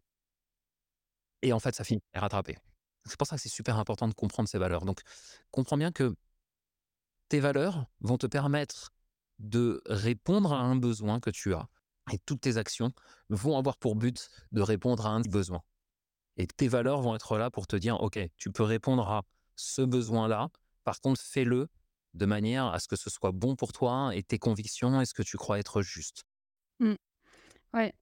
[1.42, 2.56] Et en fait, ça finit par rattraper.
[3.04, 4.86] C'est pour ça que c'est super important de comprendre ces valeurs.
[4.86, 5.02] Donc,
[5.50, 6.14] comprends bien que
[7.28, 8.94] tes valeurs vont te permettre
[9.38, 11.68] de répondre à un besoin que tu as.
[12.10, 12.90] Et toutes tes actions
[13.28, 15.60] vont avoir pour but de répondre à un besoin.
[16.38, 19.24] Et tes valeurs vont être là pour te dire, OK, tu peux répondre à
[19.60, 20.48] ce besoin-là.
[20.84, 21.68] Par contre, fais-le
[22.14, 25.14] de manière à ce que ce soit bon pour toi et tes convictions et ce
[25.14, 26.24] que tu crois être juste.
[26.80, 26.94] Mmh.
[27.74, 27.92] Ouais.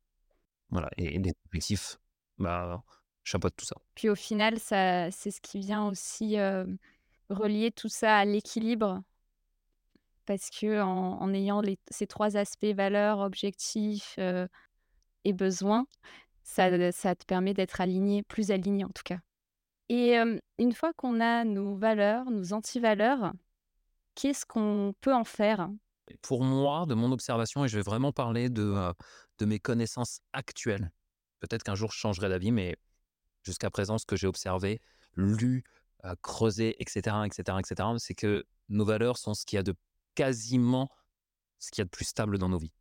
[0.70, 0.88] Voilà.
[0.96, 1.98] Et, les objectifs,
[2.38, 2.82] bah,
[3.24, 3.76] chapeau de tout ça.
[3.94, 6.64] Puis au final, ça, c'est ce qui vient aussi euh,
[7.28, 9.02] relier tout ça à l'équilibre.
[10.24, 14.46] Parce que en, en ayant les- ces trois aspects, valeurs, objectifs euh,
[15.24, 15.86] et besoins,
[16.42, 19.18] ça, ça te permet d'être aligné, plus aligné en tout cas.
[19.88, 20.16] Et
[20.58, 23.32] une fois qu'on a nos valeurs, nos antivaleurs,
[24.14, 25.70] qu'est-ce qu'on peut en faire?
[26.22, 28.92] Pour moi, de mon observation, et je vais vraiment parler de,
[29.38, 30.90] de mes connaissances actuelles,
[31.40, 32.76] peut-être qu'un jour je changerai d'avis, mais
[33.42, 34.80] jusqu'à présent, ce que j'ai observé,
[35.14, 35.64] lu,
[36.22, 39.74] creusé, etc., etc., etc., c'est que nos valeurs sont ce qu'il y a de
[40.14, 40.90] quasiment
[41.58, 42.72] ce qu'il y a de plus stable dans nos vies.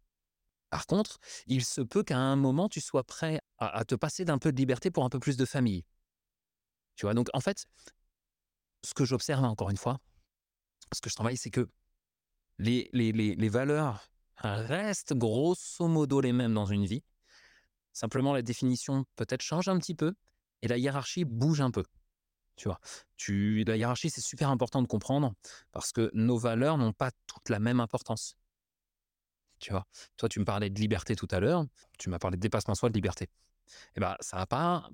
[0.70, 1.18] Par contre,
[1.48, 4.58] il se peut qu'à un moment, tu sois prêt à te passer d'un peu de
[4.58, 5.86] liberté pour un peu plus de famille.
[6.98, 7.68] Tu vois, donc en fait,
[8.84, 10.00] ce que j'observe, encore une fois,
[10.92, 11.70] ce que je travaille, c'est que
[12.58, 17.04] les, les, les, valeurs restent grosso modo les mêmes dans une vie.
[17.94, 20.16] Simplement, la définition peut-être change un petit peu
[20.64, 21.84] et la hiérarchie bouge un peu.
[22.56, 22.80] Tu vois,
[23.30, 25.34] la hiérarchie, c'est super important de comprendre
[25.72, 28.36] parce que nos valeurs n'ont pas toutes la même importance.
[29.60, 29.86] Tu vois,
[30.18, 31.66] toi, tu me parlais de liberté tout à l'heure,
[32.00, 33.30] tu m'as parlé de dépassement soi, de liberté.
[33.96, 34.90] Eh ben, ça n'a pas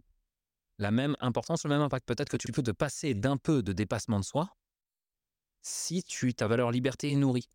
[0.84, 2.06] la même importance, le même impact.
[2.06, 4.56] Peut-être que tu peux te passer d'un peu de dépassement de soi
[5.63, 7.50] si tu, ta valeur liberté est nourrie.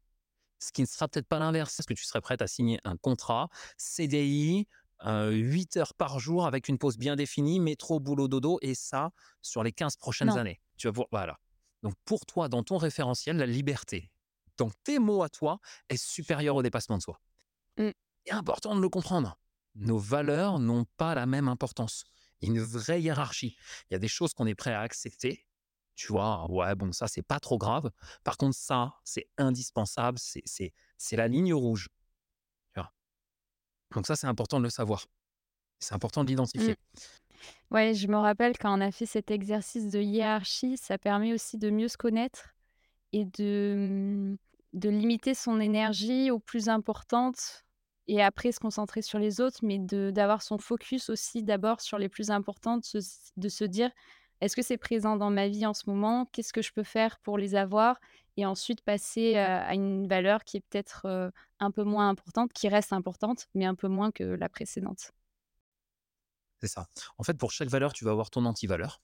[0.59, 2.97] Ce qui ne sera peut-être pas l'inverse, parce que tu serais prête à signer un
[2.97, 4.67] contrat, CDI,
[5.05, 9.13] euh, 8 heures par jour avec une pause bien définie, métro, boulot, dodo, et ça
[9.43, 10.37] sur les 15 prochaines Non.
[10.37, 10.61] années?
[10.79, 11.39] Tu vas voir, voilà.
[11.83, 14.11] Donc pour toi, dans ton référentiel, la liberté,
[14.57, 15.61] dans tes mots à toi,
[15.91, 17.21] est supérieure au dépassement de soi.
[17.77, 17.91] Mm.
[18.25, 19.39] C'est important de le comprendre.
[19.75, 22.05] Nos valeurs n'ont pas la même importance.
[22.41, 23.57] Il y a une vraie hiérarchie.
[23.91, 25.47] Il y a des choses qu'on est prêt à accepter.
[25.95, 27.91] Tu vois, ouais, bon, ça, c'est pas trop grave.
[28.23, 30.19] Par contre, ça, c'est indispensable.
[30.19, 30.73] C'est,
[31.13, 31.89] la ligne rouge.
[32.73, 32.93] Tu vois.
[33.95, 35.07] Donc ça, c'est important de le savoir.
[35.81, 36.77] C'est important de l'identifier.
[37.71, 41.59] Ouais, je me rappelle quand on a fait cet exercice de hiérarchie, ça permet aussi
[41.59, 42.55] de mieux se connaître
[43.13, 44.37] et de, mmh,
[44.75, 47.65] de limiter son énergie aux plus importantes
[48.09, 52.09] et après se concentrer sur les autres, mais d'avoir son focus aussi d'abord sur les
[52.09, 52.99] plus importantes, se
[53.37, 53.91] de se dire:
[54.41, 56.27] «Est-ce que c'est présent dans ma vie en ce moment?
[56.33, 58.01] Qu'est-ce que je peux faire pour les avoir?»
[58.37, 62.53] et ensuite passer, heu, à une valeur qui est peut-être, heu, un peu moins importante,
[62.53, 65.11] qui reste importante, mais un peu moins que la précédente.
[66.61, 66.87] C'est ça.
[67.19, 69.03] En fait, pour chaque valeur, tu vas avoir ton antivaleur.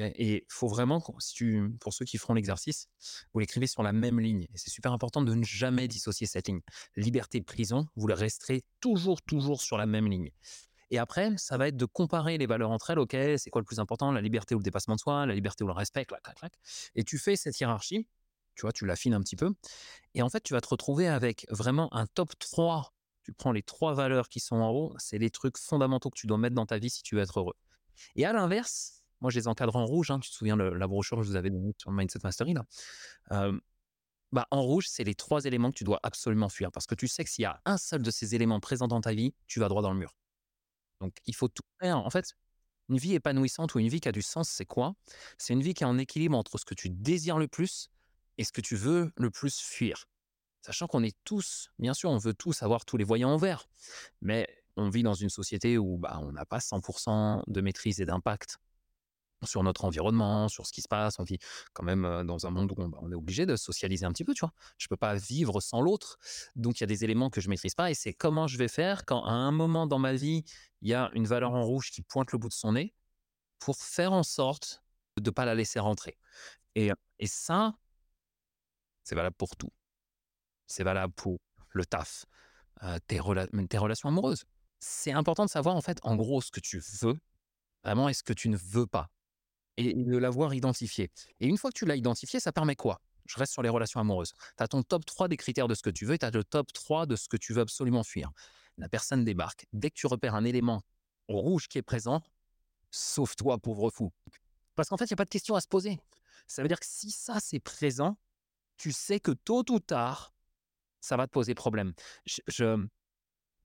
[0.00, 2.88] Et il faut vraiment, si tu, pour ceux qui feront l'exercice,
[3.32, 4.42] vous l'écrivez sur la même ligne.
[4.52, 6.60] Et c'est super important de ne jamais dissocier cette ligne.
[6.96, 10.30] Liberté, prison, vous le resterez toujours, toujours sur la même ligne.
[10.90, 12.98] Et après, ça va être de comparer les valeurs entre elles.
[12.98, 15.64] OK, c'est quoi le plus important La liberté ou le dépassement de soi La liberté
[15.64, 16.52] ou le respect clac, clac, clac.
[16.94, 18.06] Et tu fais cette hiérarchie.
[18.54, 19.52] Tu vois, tu l'affines un petit peu.
[20.14, 22.92] Et en fait, tu vas te retrouver avec vraiment un top 3.
[23.22, 24.94] Tu prends les trois valeurs qui sont en haut.
[24.98, 27.38] C'est les trucs fondamentaux que tu dois mettre dans ta vie si tu veux être
[27.38, 27.54] heureux.
[28.16, 30.20] Et à l'inverse, moi, je les encadre en rouge, hein.
[30.20, 32.64] Tu te souviens le la brochure que je vous avais donnée sur Mindset Mastery là?
[34.32, 37.08] Bah, en rouge, c'est les 3 éléments que tu dois absolument fuir parce que tu
[37.08, 39.58] sais que s'il y a un seul de ces éléments présent dans ta vie, tu
[39.58, 40.14] vas droit dans le mur.
[41.00, 41.98] Donc il faut tout faire.
[41.98, 42.34] En fait,
[42.90, 44.94] une vie épanouissante ou une vie qui a du sens, c'est quoi?
[45.38, 47.90] C'est une vie qui est en équilibre entre ce que tu désires le plus
[48.38, 50.06] et ce que tu veux le plus fuir.
[50.62, 53.66] Sachant qu'on est tous bien sûr, on veut tous avoir tous les voyants en vert,
[54.22, 58.06] mais on vit dans une société où, bah, on n'a pas 100% de maîtrise et
[58.06, 58.58] d'impact
[59.44, 61.18] sur notre environnement, sur ce qui se passe.
[61.18, 61.38] On vit
[61.72, 64.24] quand même, dans un monde où on, bah, on est obligé de socialiser un petit
[64.24, 64.52] peu, tu vois?
[64.78, 66.18] Je peux pas vivre sans l'autre,
[66.56, 68.68] donc il y a des éléments que je maîtrise pas et c'est comment je vais
[68.68, 70.44] faire quand à un moment dans ma vie,
[70.82, 72.94] il y a une valeur en rouge qui pointe le bout de son nez,
[73.58, 74.82] pour faire en sorte
[75.20, 76.16] de pas la laisser rentrer
[76.74, 76.92] et
[77.24, 77.74] ça
[79.04, 79.72] c'est valable pour tout.
[80.66, 81.38] C'est valable pour
[81.70, 82.26] le taf,
[83.06, 83.20] tes
[83.68, 84.44] tes relations amoureuses.
[84.80, 87.18] C'est important de savoir, en fait, en gros, ce que tu veux
[87.82, 89.08] vraiment et ce que tu ne veux pas?
[89.78, 91.10] Et de l'avoir identifié
[91.40, 93.00] et une fois que tu l'as identifié, ça permet quoi?
[93.26, 94.32] Je reste sur les relations amoureuses.
[94.56, 96.30] Tu as ton top 3 des critères de ce que tu veux et tu as
[96.30, 98.30] le top 3 de ce que tu veux absolument fuir.
[98.78, 99.66] La personne débarque.
[99.72, 100.82] Dès que tu repères un élément
[101.28, 102.22] rouge qui est présent,
[102.90, 104.12] sauve-toi, pauvre fou.
[104.74, 106.00] Parce qu'en fait, il y a pas de question à se poser.
[106.46, 108.18] Ça veut dire que si ça, c'est présent,
[108.78, 110.32] tu sais que tôt ou tard,
[111.00, 111.92] ça va te poser problème.
[112.26, 112.40] Je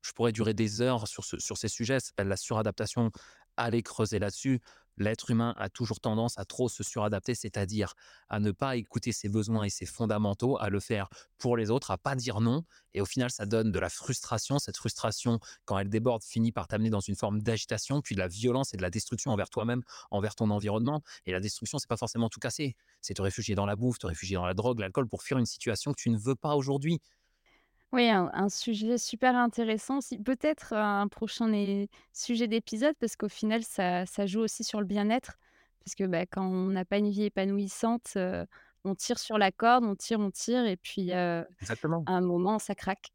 [0.02, 3.12] je pourrais durer des heures sur ce sur ces sujets, la suradaptation.
[3.56, 4.60] Allez creuser là-dessus.
[4.98, 7.94] L'être humain a toujours tendance à trop se suradapter, c'est-à-dire
[8.30, 11.92] à ne pas écouter ses besoins et ses fondamentaux, à le faire pour les autres,
[11.92, 14.60] à pas dire non et au final, ça donne de la frustration.
[14.60, 18.28] Cette frustration, quand elle déborde, finit par t'amener dans une forme d'agitation, puis de la
[18.28, 21.98] violence et de la destruction envers toi-même, envers ton environnement et la destruction, c'est pas
[21.98, 22.76] forcément tout casser.
[23.02, 25.46] C'est te réfugier dans la bouffe, te réfugier dans la drogue, l'alcool pour fuir une
[25.46, 27.00] situation que tu ne veux pas aujourd'hui.
[27.94, 30.00] Oui, un un sujet super intéressant.
[30.26, 34.88] Peut-être, un prochain é sujet d'épisode parce qu'au final ça ça joue aussi sur le
[34.88, 35.38] bien-être.
[35.86, 38.18] Parce que, bah, quand on n'a pas une vie épanouissante,
[38.84, 42.08] on tire sur la corde, on tire, on tire et puis, heu, à Exactement.
[42.08, 43.12] un moment ça craque.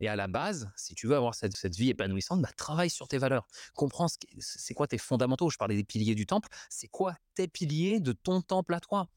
[0.00, 3.08] Et à la base, si tu veux avoir cette cette vie épanouissante, bah, travaille sur
[3.08, 3.46] tes valeurs.
[3.74, 5.48] Comprends ce qui c'est c'est quoi tes fondamentaux?
[5.50, 9.08] Je parlais des piliers du temple, c'est quoi tes piliers de ton temple à toi?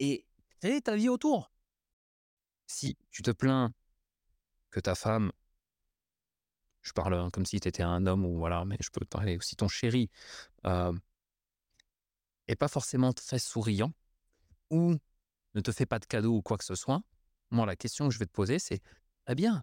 [0.00, 0.26] Et
[0.60, 1.50] crée ta vie autour?
[2.68, 3.72] Si tu te plains
[4.74, 5.30] que ta femme
[6.82, 9.08] je parle, hein, comme si tu étais un homme ou voilà, mais je peux te
[9.08, 10.10] parler aussi ton chéri,
[10.64, 10.98] hem
[12.48, 13.92] est pas forcément très souriant
[14.70, 14.96] ou
[15.54, 17.02] ne te fait pas de cadeaux ou quoi que ce soit,
[17.50, 18.82] moi la question que je vais te poser c'est:
[19.28, 19.62] «Eh bien,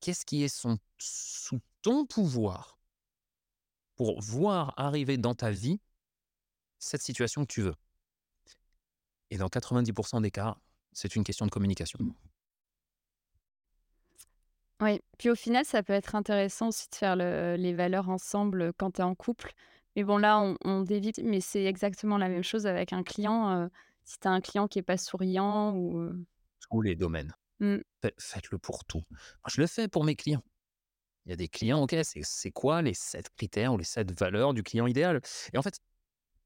[0.00, 0.54] qu'est-ce qui est
[0.98, 2.78] sous ton pouvoir
[3.96, 5.80] pour voir arriver dans ta vie
[6.78, 7.74] cette situation que tu veux?»
[9.30, 10.56] et dans 90% des cas,
[10.92, 11.98] c'est une question de communication.
[14.80, 18.72] Oui, puis au final, ça peut être intéressant aussi de faire le les valeurs ensemble,
[18.74, 19.52] quand tu es en couple.
[19.96, 23.68] Mais bon là, on on dévie, mais c'est exactement la même chose avec un client,
[24.04, 26.12] si tu as un client qui est pas souriant ou,
[26.70, 27.32] Tous les domaines.
[27.60, 29.04] mmh, Fai faites-le pour tout.
[29.10, 30.42] Moi, je le fais pour mes clients.
[31.26, 34.18] Il y a des clients, OK, c'est c'est quoi les 7 critères ou les 7
[34.18, 35.20] valeurs du client idéal?
[35.54, 35.80] Et en fait,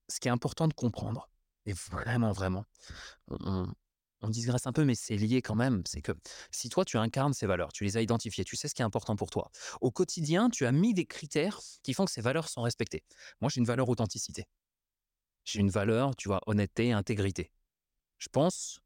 [0.08, 1.30] ce qui est important de comprendre
[1.66, 2.64] et vraiment, vraiment,
[3.28, 3.74] on on
[4.22, 6.12] on digresse un peu, mais c'est lié quand même, c'est que
[6.50, 8.84] si toi, tu incarnes ces valeurs, tu les as identifiées, tu sais ce qui est
[8.84, 9.50] important pour toi.
[9.80, 13.04] Au quotidien, tu as mis des critères qui font que ces valeurs sont respectées.
[13.40, 14.46] Moi, j'ai une valeur authenticité.
[15.44, 17.50] J'ai une valeur, tu vois, honnêteté et intégrité.
[18.18, 18.80] Je pense,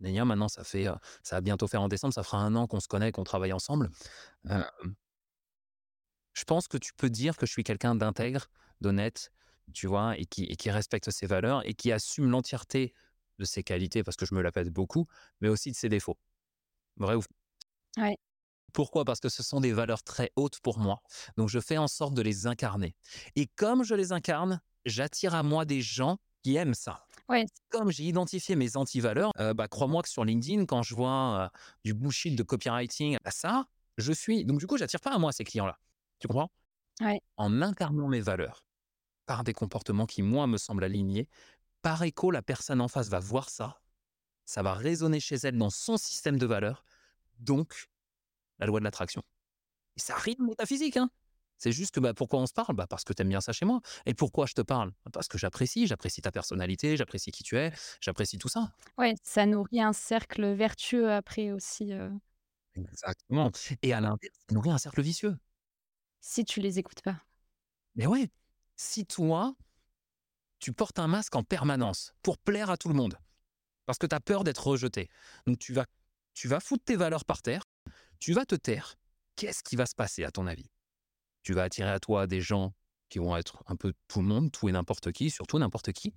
[0.00, 0.86] d'ailleurs maintenant ça fait,
[1.22, 3.52] ça va bientôt faire en décembre, ça fera un an qu'on se connaît, qu'on travaille
[3.52, 3.90] ensemble.
[6.32, 8.48] Je pense que tu peux dire que je suis quelqu'un d'intègre,
[8.80, 9.30] d'honnête,
[9.74, 10.16] tu vois?
[10.18, 12.94] Et qui et qui respecte ses valeurs et qui assume l'entièreté
[13.38, 15.06] de ses qualités parce que je me la pète beaucoup,
[15.40, 16.18] mais aussi de ses défauts.
[16.98, 17.22] Vrai ou
[17.98, 18.16] ouais.
[18.72, 19.04] pourquoi?
[19.04, 21.02] Parce que ce sont des valeurs très hautes pour moi,
[21.36, 22.94] donc je fais en sorte de les incarner
[23.36, 27.06] et comme je les incarne, j'attire à moi des gens qui aiment ça.
[27.28, 31.46] Ouais, Comme j'ai identifié mes antivaleurs, heu, bah, crois-moi que sur LinkedIn, quand je vois,
[31.54, 33.66] heu, du bullshit de copywriting, bah, ça,
[33.98, 35.78] je suis donc du coup, j'attire pas à moi ces clients-là.
[36.20, 36.50] Tu comprends?
[37.00, 37.20] ouais.
[37.36, 38.64] En incarnant mes valeurs,
[39.26, 41.28] par des comportements qui, moi, me semblent alignés,
[41.82, 43.82] par écho, la personne en face va voir ça,
[44.46, 46.84] ça va résonner chez elle dans son système de valeurs,
[47.38, 47.88] donc
[48.58, 49.22] la loi de l'attraction.
[49.96, 51.10] Et ça rime métaphysique, hein.
[51.58, 52.74] C'est juste que, bah, pourquoi on se parle?
[52.76, 53.80] Bah, parce que tu aimes bien ça chez moi.
[54.06, 54.92] Et pourquoi je te parle?
[55.12, 58.72] Parce que j'apprécie, j'apprécie ta personnalité, j'apprécie qui tu es, j'apprécie tout ça.
[58.98, 62.10] Ouais, ça nourrit un cercle vertueux après aussi, heu,
[62.74, 63.50] Exactement.
[63.82, 65.36] Et à l'inverse, ça nourrit un cercle vicieux.
[66.20, 67.22] si tu les écoutes pas.
[67.94, 68.28] Mais ouais,
[68.76, 69.54] si toi,
[70.62, 73.18] tu portes un masque en permanence pour plaire à tout le monde,
[73.84, 75.08] parce que tu as peur d'être rejeté,
[75.46, 75.86] donc tu vas
[76.34, 77.64] tu vas foutre tes valeurs par terre,
[78.18, 78.94] tu vas te taire,
[79.36, 80.70] qu'est-ce qui va se passer à ton avis?
[81.42, 82.72] Tu vas attirer à toi des gens
[83.10, 86.14] qui vont être un peu tout le monde, tout et n'importe qui, surtout n'importe qui.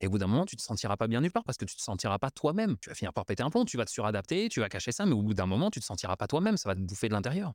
[0.00, 1.76] Et au bout d'un moment, tu te sentiras pas bien nulle part parce que tu
[1.76, 2.76] te sentiras pas toi-même.
[2.78, 5.06] Tu vas finir par péter un plomb, tu vas te suradapter, tu vas cacher ça,
[5.06, 7.14] mais au bout d'un moment, tu te sentiras pas toi-même, ça va te bouffer de
[7.14, 7.52] l'intérieur.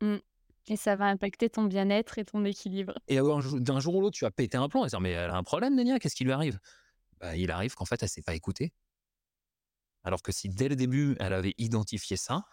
[0.00, 0.16] Mmh.
[0.68, 2.94] Et ça va impacter ton bien-être et ton équilibre.
[3.08, 5.36] Et d'un jour ou l'autre, tu vas péter un plomb et dire mais elle a
[5.36, 6.58] un problème, Nénia, qu'est-ce qui lui arrive?
[7.20, 8.72] Bah, Il arrive qu'en fait, elle s'est pas écoutée.
[10.02, 12.44] Alors que si dès le début, elle avait identifié ça,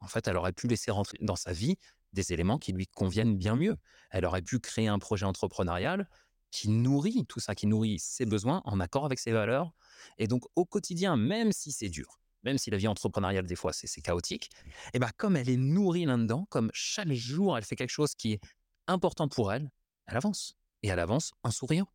[0.00, 1.76] en fait, elle aurait pu laisser rentrer dans sa vie
[2.12, 3.76] des éléments qui lui conviennent bien mieux.
[4.10, 6.08] Elle aurait pu créer un projet entrepreneurial
[6.50, 9.72] qui nourrit tout ça, qui nourrit ses besoins en accord avec ses valeurs.
[10.18, 13.72] Et donc, au quotidien, même si c'est dur, même si la vie entrepreneuriale, des fois,
[13.72, 14.50] c'est chaotique,
[14.92, 18.34] et ben comme elle est nourrie là-dedans, comme chaque jour, elle fait quelque chose qui
[18.34, 18.40] est
[18.86, 19.70] important pour elle,
[20.06, 20.54] elle avance.
[20.82, 21.86] Et elle avance en souriant.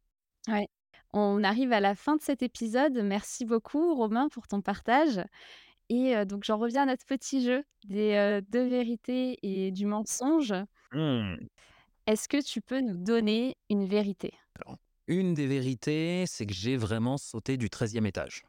[0.48, 0.68] Ouais.
[1.14, 2.94] On arrive à la fin de cet épisode.
[3.04, 5.22] Merci beaucoup, Romain, pour ton partage.
[5.90, 9.86] Et heu, donc j'en reviens à notre petit jeu des, heu, 2 vérités et du
[9.86, 10.54] mensonge.
[10.92, 11.50] Mmh.
[12.08, 14.34] Est-ce que tu peux nous donner une vérité?
[14.56, 18.44] Alors, une des vérités, c'est que j'ai vraiment sauté du treizième étage.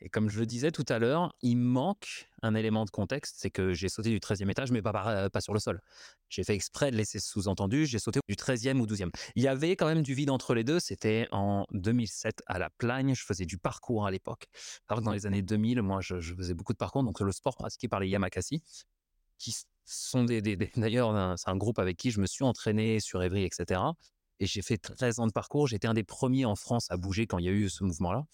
[0.00, 3.50] Et comme je le disais tout à l'heure, il manque un élément de contexte, c'est
[3.50, 5.80] que j'ai sauté du treizième étage, mais euh, pas sur le sol.
[6.28, 9.10] J'ai fait exprès de laisser sous-entendu, j'ai sauté du treizième ou douzième.
[9.34, 12.70] Il y avait quand même du vide entre les deux, c'était en 2007 à La
[12.70, 14.46] Plagne, je faisais du parcours à l'époque.
[14.88, 17.56] Alors que dans les années 2000, moi je, faisais beaucoup de parcours, donc le sport
[17.56, 18.62] pratiqué par les Yamakasi,
[19.38, 20.24] qui sont
[20.76, 23.80] D'ailleurs, c'est un groupe avec qui je me suis entraîné sur Évry, etc.
[24.40, 25.66] Et j'ai fait 13 ans de parcours.
[25.66, 28.24] J'étais un des premiers en France à bouger quand il y a eu ce mouvement-là.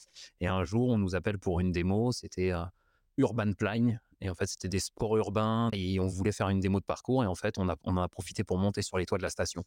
[0.41, 2.13] Et un jour, on nous appelle pour une démo.
[2.13, 2.65] C'était euh,
[3.17, 4.01] Urban Plagne.
[4.21, 5.71] Et en fait, c'était des sports urbains.
[5.73, 7.25] Et on voulait faire une démo de parcours.
[7.25, 9.23] Et en fait, on, a, on en a profité pour monter sur les toits de
[9.23, 9.65] la station.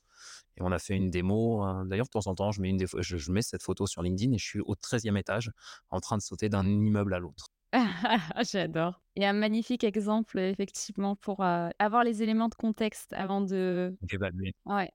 [0.58, 1.66] Et on a fait une démo.
[1.66, 3.64] euh, D'ailleurs, de temps en temps, je mets, une des pho- je, je mets cette
[3.64, 5.52] photo sur LinkedIn et je suis au 13e étage
[5.90, 7.48] en train de sauter d'un immeuble à l'autre.
[8.52, 9.02] J'adore.
[9.16, 14.54] Et un magnifique exemple, effectivement, pour, avoir les éléments de contexte avant de Évalué.
[14.66, 14.92] ouais,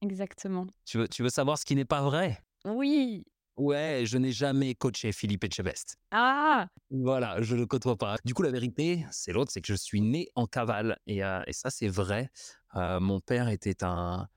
[0.00, 0.66] exactement.
[0.84, 2.42] Tu veux, tu veux savoir ce qui n'est pas vrai?
[2.64, 3.24] Oui!
[3.56, 5.96] Ouais, je n'ai jamais coaché Philippe Etchebest.
[6.12, 6.68] Ah!
[6.90, 8.16] Voilà, je le côtoie pas.
[8.24, 10.98] Du coup, la vérité, c'est l'autre, c'est que je suis né en cavale.
[11.06, 12.30] Et, euh, et ça, c'est vrai.
[12.74, 14.28] Euh, mon père était un,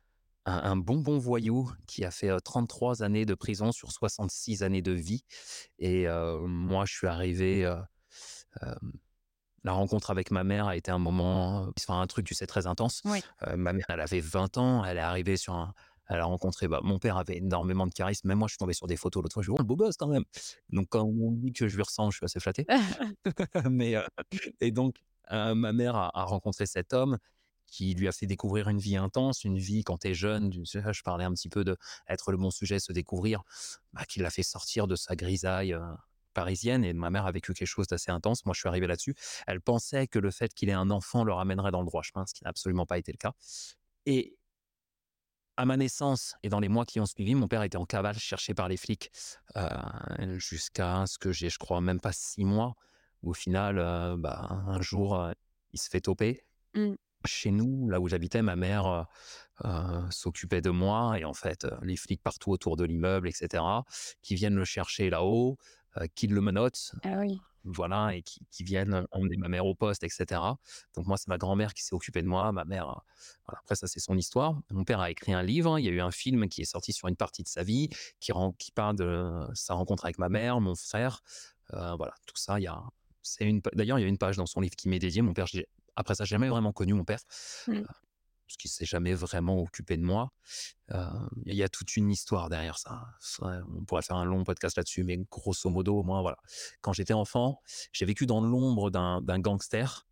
[0.45, 4.62] un, un bon bon voyou qui a fait euh, 33 années de prison sur 66
[4.63, 5.23] années de vie.
[5.80, 7.71] Et euh, moi, je suis arrivé...
[9.63, 12.47] la rencontre avec ma mère a été un moment, euh, enfin un truc, tu sais,
[12.47, 13.02] très intense.
[13.06, 13.21] Oui.
[13.47, 15.73] Euh, ma mère, elle avait 20 ans, elle est arrivée sur un...
[16.10, 18.28] Elle a rencontré, bah, mon père avait énormément de charisme.
[18.28, 19.41] Même moi, je suis tombé sur des photos l'autre fois.
[19.41, 20.26] Je dis, oh, le beau gosse quand même.
[20.69, 22.65] Donc, quand on dit que je lui ressemble, je suis assez flatté.
[23.71, 24.04] Mais, euh,
[24.60, 24.97] et donc,
[25.32, 27.17] euh, ma mère a, a rencontré cet homme
[27.73, 30.52] qui lui a fait découvrir une vie intense, une vie quand tu es jeune.
[30.63, 31.76] Je parlais un petit peu de
[32.08, 33.41] être le bon sujet, se découvrir,
[33.93, 35.82] bah, qui l'a fait sortir de sa grisaille euh,
[36.34, 36.84] parisienne.
[36.84, 38.46] Et ma mère a vécu quelque chose d'assez intense.
[38.46, 39.15] Moi, je suis arrivé là-dessus.
[39.48, 42.26] Elle pensait que le fait qu'il ait un enfant le ramènerait dans le droit chemin,
[42.26, 43.34] ce qui n'a absolument pas été le cas.
[44.06, 44.38] Et
[45.58, 48.17] à ma naissance et dans les mois qui ont suivi, mon père était en cavale
[48.17, 49.12] cherché par les flics
[49.56, 49.69] euh,
[50.39, 52.76] jusqu'à ce que j'ai, je crois, même pas six mois.
[53.22, 55.32] Où au final, euh, bah, un jour, euh,
[55.72, 56.46] il se fait toper.
[56.74, 56.93] Mmh.
[57.26, 59.08] Chez nous, là où j'habitais, ma mère
[60.10, 63.63] s'occupait de moi et en fait, les flics partout autour de l'immeuble, etc.,
[64.22, 65.58] qui viennent le chercher là-haut,
[66.15, 67.39] qui le menottent, Ah oui.
[67.63, 70.41] voilà, et qui, qui viennent emmener ma mère au poste, etc.
[70.95, 72.99] Donc moi, c'est ma grand-mère qui s'est occupée de moi, ma mère, euh,
[73.47, 74.60] voilà, après ça, c'est son histoire.
[74.71, 76.91] Mon père a écrit un livre, il y a eu un film qui est sorti
[76.93, 80.29] sur une partie de sa vie, qui, rend, qui parle de sa rencontre avec ma
[80.29, 81.21] mère, mon frère,
[81.73, 82.82] euh, voilà, tout ça, il y a...
[83.21, 83.62] C'est une...
[83.73, 85.21] D'ailleurs, il y a une page dans son livre qui m'est dédiée.
[85.21, 87.21] Mon père, j'ai- après ça, j'ai jamais vraiment connu mon père,
[87.67, 87.82] Mmh.
[88.54, 90.32] Parce qu'il s'est jamais vraiment occupé de moi.
[90.92, 91.08] Euh,
[91.48, 93.08] Il y a toute une histoire derrière ça.
[93.42, 96.38] On pourrait faire un long podcast là-dessus, mais grosso modo, moi, voilà.
[96.82, 97.62] Quand j'étais enfant,
[97.92, 100.06] j'ai vécu dans l'ombre d'un gangster.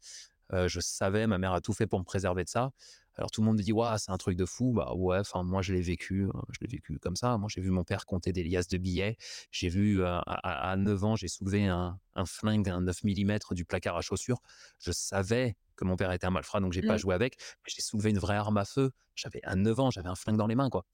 [0.54, 2.72] Euh, je savais, ma mère a tout fait pour me préserver de ça.
[3.16, 4.74] Alors tout le monde me dit, ouais, c'est un truc de fou.
[4.74, 7.38] Bah ouais, enfin moi je l'ai vécu, euh, je l'ai vécu comme ça.
[7.38, 9.18] Moi j'ai vu mon père compter des liasses de billets.
[9.52, 13.66] J'ai vu à, à 9 ans, j'ai soulevé un, un flingue, un 9 mm du
[13.66, 14.42] placard à chaussures.
[14.80, 17.00] Je savais que mon père était un malfrat, donc j'ai pas Mmh.
[17.00, 17.36] joué avec.
[17.40, 18.92] Mais j'ai soulevé une vraie arme à feu.
[19.16, 20.86] J'avais à 9 ans, j'avais un flingue dans les mains, quoi.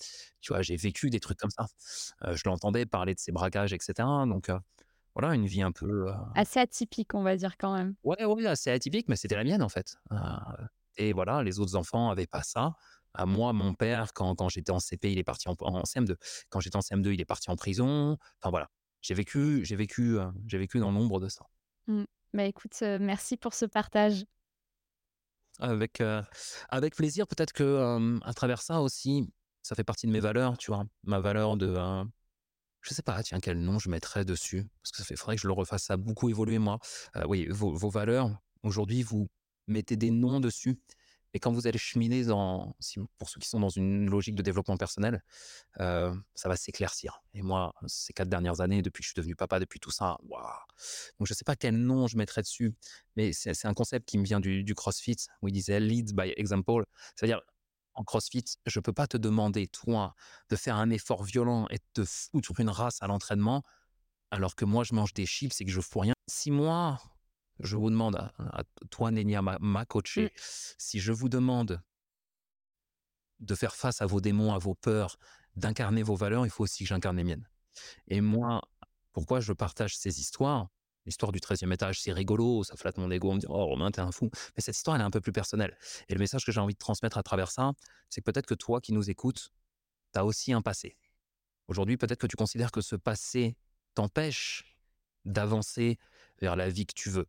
[0.41, 1.67] Tu vois, j'ai vécu des trucs comme ça.
[2.23, 4.07] Euh, je l'entendais parler de ses braquages, etc.
[4.27, 4.57] Donc euh,
[5.13, 6.07] voilà, une vie un peu.
[6.09, 7.95] euh, Assez atypique, on va dire quand même.
[8.03, 9.97] Ouais, ouais, assez atypique, mais c'était la mienne en fait.
[10.11, 10.17] Euh,
[10.97, 12.73] et voilà, les autres enfants avaient pas ça.
[13.13, 16.15] À moi, mon père, quand, quand j'étais en CP, il est parti en, en CM2.
[16.49, 18.17] Quand j'étais en CM2, il est parti en prison.
[18.41, 18.69] Enfin voilà,
[19.01, 21.45] j'ai vécu, j'ai vécu, j'ai vécu dans l'ombre de ça.
[21.87, 22.03] Mmh.
[22.33, 24.25] Bah, écoute, merci pour ce partage.
[25.59, 26.03] Avec,
[26.69, 29.27] avec plaisir, peut-être que à travers ça aussi,
[29.67, 30.85] ça fait partie de mes valeurs, tu vois?
[31.03, 32.05] Ma valeur de, euh,
[32.81, 34.65] je sais pas, tiens, quel nom je mettrais dessus?
[34.81, 35.83] Parce que ça fait, faudrait que je le refasse.
[35.83, 36.79] Ça a beaucoup évolué moi.
[37.27, 38.29] Oui, vos, vos valeurs.
[38.63, 39.27] Aujourd'hui, vous
[39.67, 40.79] mettez des noms dessus?
[41.37, 42.75] Et quand vous allez cheminer dans,
[43.19, 45.23] pour ceux qui sont dans une logique de développement personnel,
[45.79, 47.21] euh, ça va s'éclaircir.
[47.35, 50.17] Et moi, ces quatre dernières années, depuis que je suis devenu papa, depuis tout ça,
[50.23, 50.41] waouh.
[51.19, 52.73] Donc je ne sais pas quel nom je mettrais dessus,
[53.15, 56.87] mais c'est un concept qui me vient du, CrossFit, où il disait lead by example.
[57.15, 57.41] C'est-à-dire,
[57.93, 60.15] en CrossFit, je ne peux pas te demander, toi,
[60.49, 63.61] de faire un effort violent et de foutre une race à l'entraînement,
[64.31, 66.13] alors que moi, je mange des chips et que je fous rien.
[66.27, 66.99] Si moi,
[67.59, 69.85] je vous demande, à, à toi, Nénia, ma, ma Mmh.
[69.85, 70.33] coachée,
[70.77, 71.81] si je vous demande
[73.39, 75.17] de faire face à vos démons, à vos peurs,
[75.55, 77.47] d'incarner vos valeurs, il faut aussi que j'incarne les miennes.
[78.07, 78.61] Et moi,
[79.11, 80.69] pourquoi je partage ces histoires?
[81.05, 83.91] L'histoire du 13e étage, c'est rigolo, ça flatte mon ego, on me dit Oh Romain,
[83.91, 84.29] t'es un fou.
[84.55, 85.77] Mais cette histoire, elle est un peu plus personnelle.
[86.09, 87.71] Et le message que j'ai envie de transmettre à travers ça,
[88.09, 89.51] c'est que peut-être que toi qui nous écoutes,
[90.13, 90.97] tu as aussi un passé.
[91.67, 93.55] Aujourd'hui, peut-être que tu considères que ce passé
[93.95, 94.77] t'empêche
[95.23, 95.97] d'avancer
[96.41, 97.27] vers la vie que tu veux.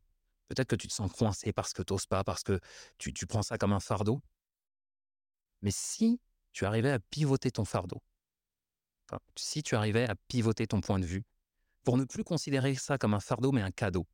[0.48, 2.60] Peut-être que tu te sens coincé parce que tu n'oses pas, parce que
[2.98, 4.20] tu, tu prends ça comme un fardeau.
[5.62, 6.20] Mais si
[6.52, 8.02] tu arrivais à pivoter ton fardeau,
[9.36, 11.24] si tu arrivais à pivoter ton point de vue,
[11.84, 14.06] pour ne plus considérer ça comme un fardeau, mais un cadeau,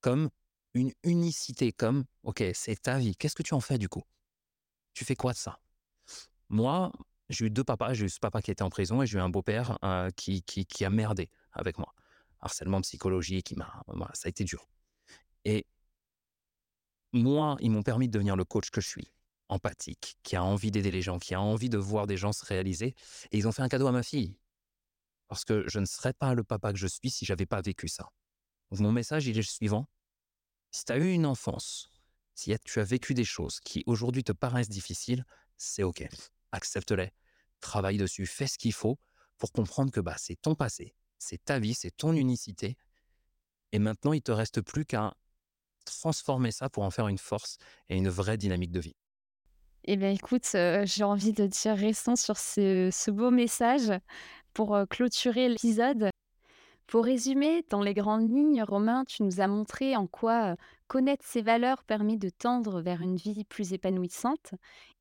[0.00, 0.28] comme
[0.74, 4.02] une unicité, comme, OK, c'est ta vie, qu'est-ce que tu en fais du coup?
[4.94, 5.58] Tu fais quoi de ça?
[6.48, 6.92] Moi,
[7.28, 9.20] j'ai eu deux papas, j'ai eu ce papa qui était en prison et j'ai eu
[9.20, 11.94] un beau-père euh, qui, qui, qui a merdé avec moi.
[12.40, 13.82] Harcèlement psychologique, qui m'a,
[14.12, 14.68] ça a été dur.
[15.44, 15.66] Et
[17.12, 19.12] moi, ils m'ont permis de devenir le coach que je suis,
[19.48, 22.44] empathique, qui a envie d'aider les gens, qui a envie de voir des gens se
[22.44, 22.94] réaliser.
[23.30, 24.36] Et ils ont fait un cadeau à ma fille.
[25.28, 27.88] Parce que je ne serais pas le papa que je suis si j'avais pas vécu
[27.88, 28.10] ça.
[28.70, 29.86] Donc mon message, il est le suivant.
[30.70, 31.90] Si tu as eu une enfance,
[32.34, 35.24] si tu as vécu des choses qui aujourd'hui te paraissent difficiles,
[35.56, 36.06] c'est OK.
[36.52, 37.12] Accepte-les,
[37.60, 38.98] travaille dessus, fais ce qu'il faut
[39.38, 42.76] pour comprendre que bah, c'est ton passé, c'est ta vie, c'est ton unicité.
[43.72, 45.14] Et maintenant, il te reste plus qu'à
[45.84, 47.58] transformer ça pour en faire une force
[47.88, 48.96] et une vraie dynamique de vie.
[49.84, 53.92] Eh bien, écoute, euh, j'ai envie de dire restons sur ce, beau message
[54.54, 56.10] pour euh, clôturer l'épisode.
[56.86, 60.56] Pour résumer, dans les grandes lignes, Romain, tu nous as montré en quoi euh,
[60.86, 64.52] connaître ses valeurs permet de tendre vers une vie plus épanouissante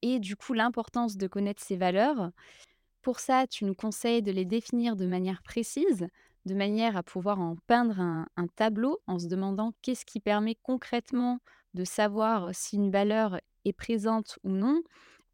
[0.02, 2.32] et du coup l'importance de connaître ses valeurs.
[3.04, 6.08] Pour ça, tu nous conseilles de les définir de manière précise,
[6.46, 11.40] de manière à pouvoir en peindre un, tableau en se demandant qu'est-ce qui permet concrètement
[11.74, 14.82] de savoir si une valeur est présente ou non,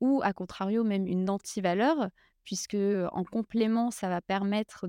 [0.02, 2.10] ou à contrario même une anti-valeur,
[2.44, 2.78] puisque
[3.12, 4.88] en complément, ça va permettre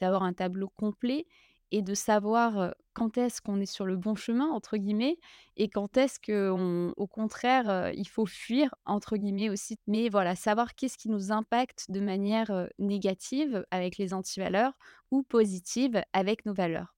[0.00, 1.26] d'avoir un tableau complet
[1.74, 5.18] et de savoir quand est-ce qu'on est sur le bon chemin, entre guillemets,
[5.56, 9.76] et quand est-ce qu'on, au contraire, il faut fuir, entre guillemets aussi.
[9.88, 14.78] Mais voilà, savoir qu'est-ce qui nous impacte de manière négative avec les antivaleurs
[15.10, 16.94] ou positive avec nos valeurs.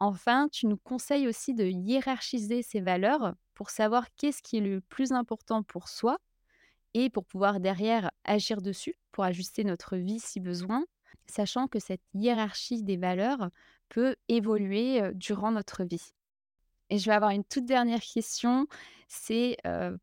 [0.00, 4.80] Enfin, tu nous conseilles aussi de hiérarchiser ces valeurs pour savoir qu'est-ce qui est le
[4.80, 6.18] plus important pour soi
[6.94, 10.84] et pour pouvoir derrière agir dessus, pour ajuster notre vie si besoin,
[11.26, 13.50] sachant que cette hiérarchie des valeurs
[14.28, 16.12] évoluer durant notre vie.
[16.90, 18.66] Et je vais avoir une toute dernière question,
[19.08, 19.56] c'est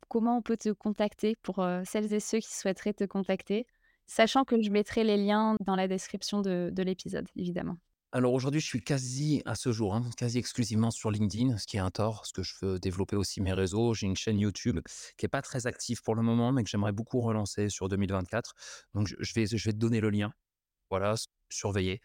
[0.08, 3.68] comment on peut te contacter pour celles et ceux qui souhaiteraient te contacter,
[4.08, 7.78] sachant que je mettrai les liens dans la description de, de l'épisode, évidemment.
[8.14, 11.78] Alors aujourd'hui, je suis quasi à ce jour, hein, quasi exclusivement sur LinkedIn, ce qui
[11.78, 13.94] est un tort, parce que je veux développer aussi mes réseaux.
[13.94, 14.82] J'ai une chaîne YouTube
[15.18, 18.54] qui est pas très active pour le moment, mais que j'aimerais beaucoup relancer sur 2024.
[18.94, 20.34] Donc je, vais, je vais te donner le lien.
[20.90, 21.16] Voilà,
[21.50, 22.02] surveiller.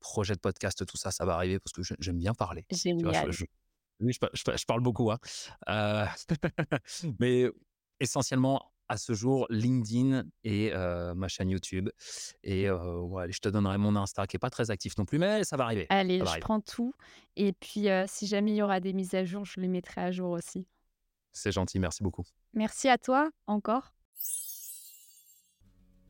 [0.00, 2.64] Projet de podcast, tout ça, ça va arriver parce que j'aime bien parler.
[2.70, 3.32] Tu vois, je, Génial.
[3.32, 3.44] je-
[4.00, 5.18] oui, je, pa- je pa- je parle beaucoup, hein.
[5.68, 6.06] Euh,
[7.20, 7.50] mais
[8.00, 11.90] essentiellement, à ce jour, LinkedIn et euh, ma chaîne YouTube.
[12.42, 15.18] Et euh, ouais, je te donnerai mon Insta qui est pas très actif non plus,
[15.18, 15.86] mais ça va arriver.
[15.90, 16.40] Allez, va je arriver.
[16.40, 16.92] prends tout.
[17.36, 20.00] Et puis, euh, si jamais il y aura des mises à jour, je les mettrai
[20.00, 20.66] à jour aussi.
[21.32, 22.24] C'est gentil, merci beaucoup.
[22.54, 23.92] Merci à toi encore.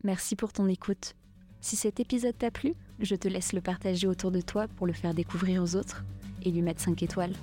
[0.02, 1.14] Merci pour ton écoute.
[1.60, 4.92] Si cet épisode t'a plu, je te laisse le partager autour de toi pour le
[4.92, 6.04] faire découvrir aux autres
[6.42, 7.34] et lui mettre 5 étoiles.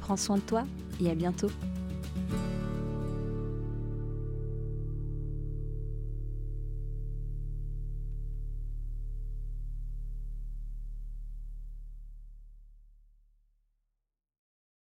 [0.00, 0.64] Prends soin de toi
[1.00, 1.50] et à bientôt.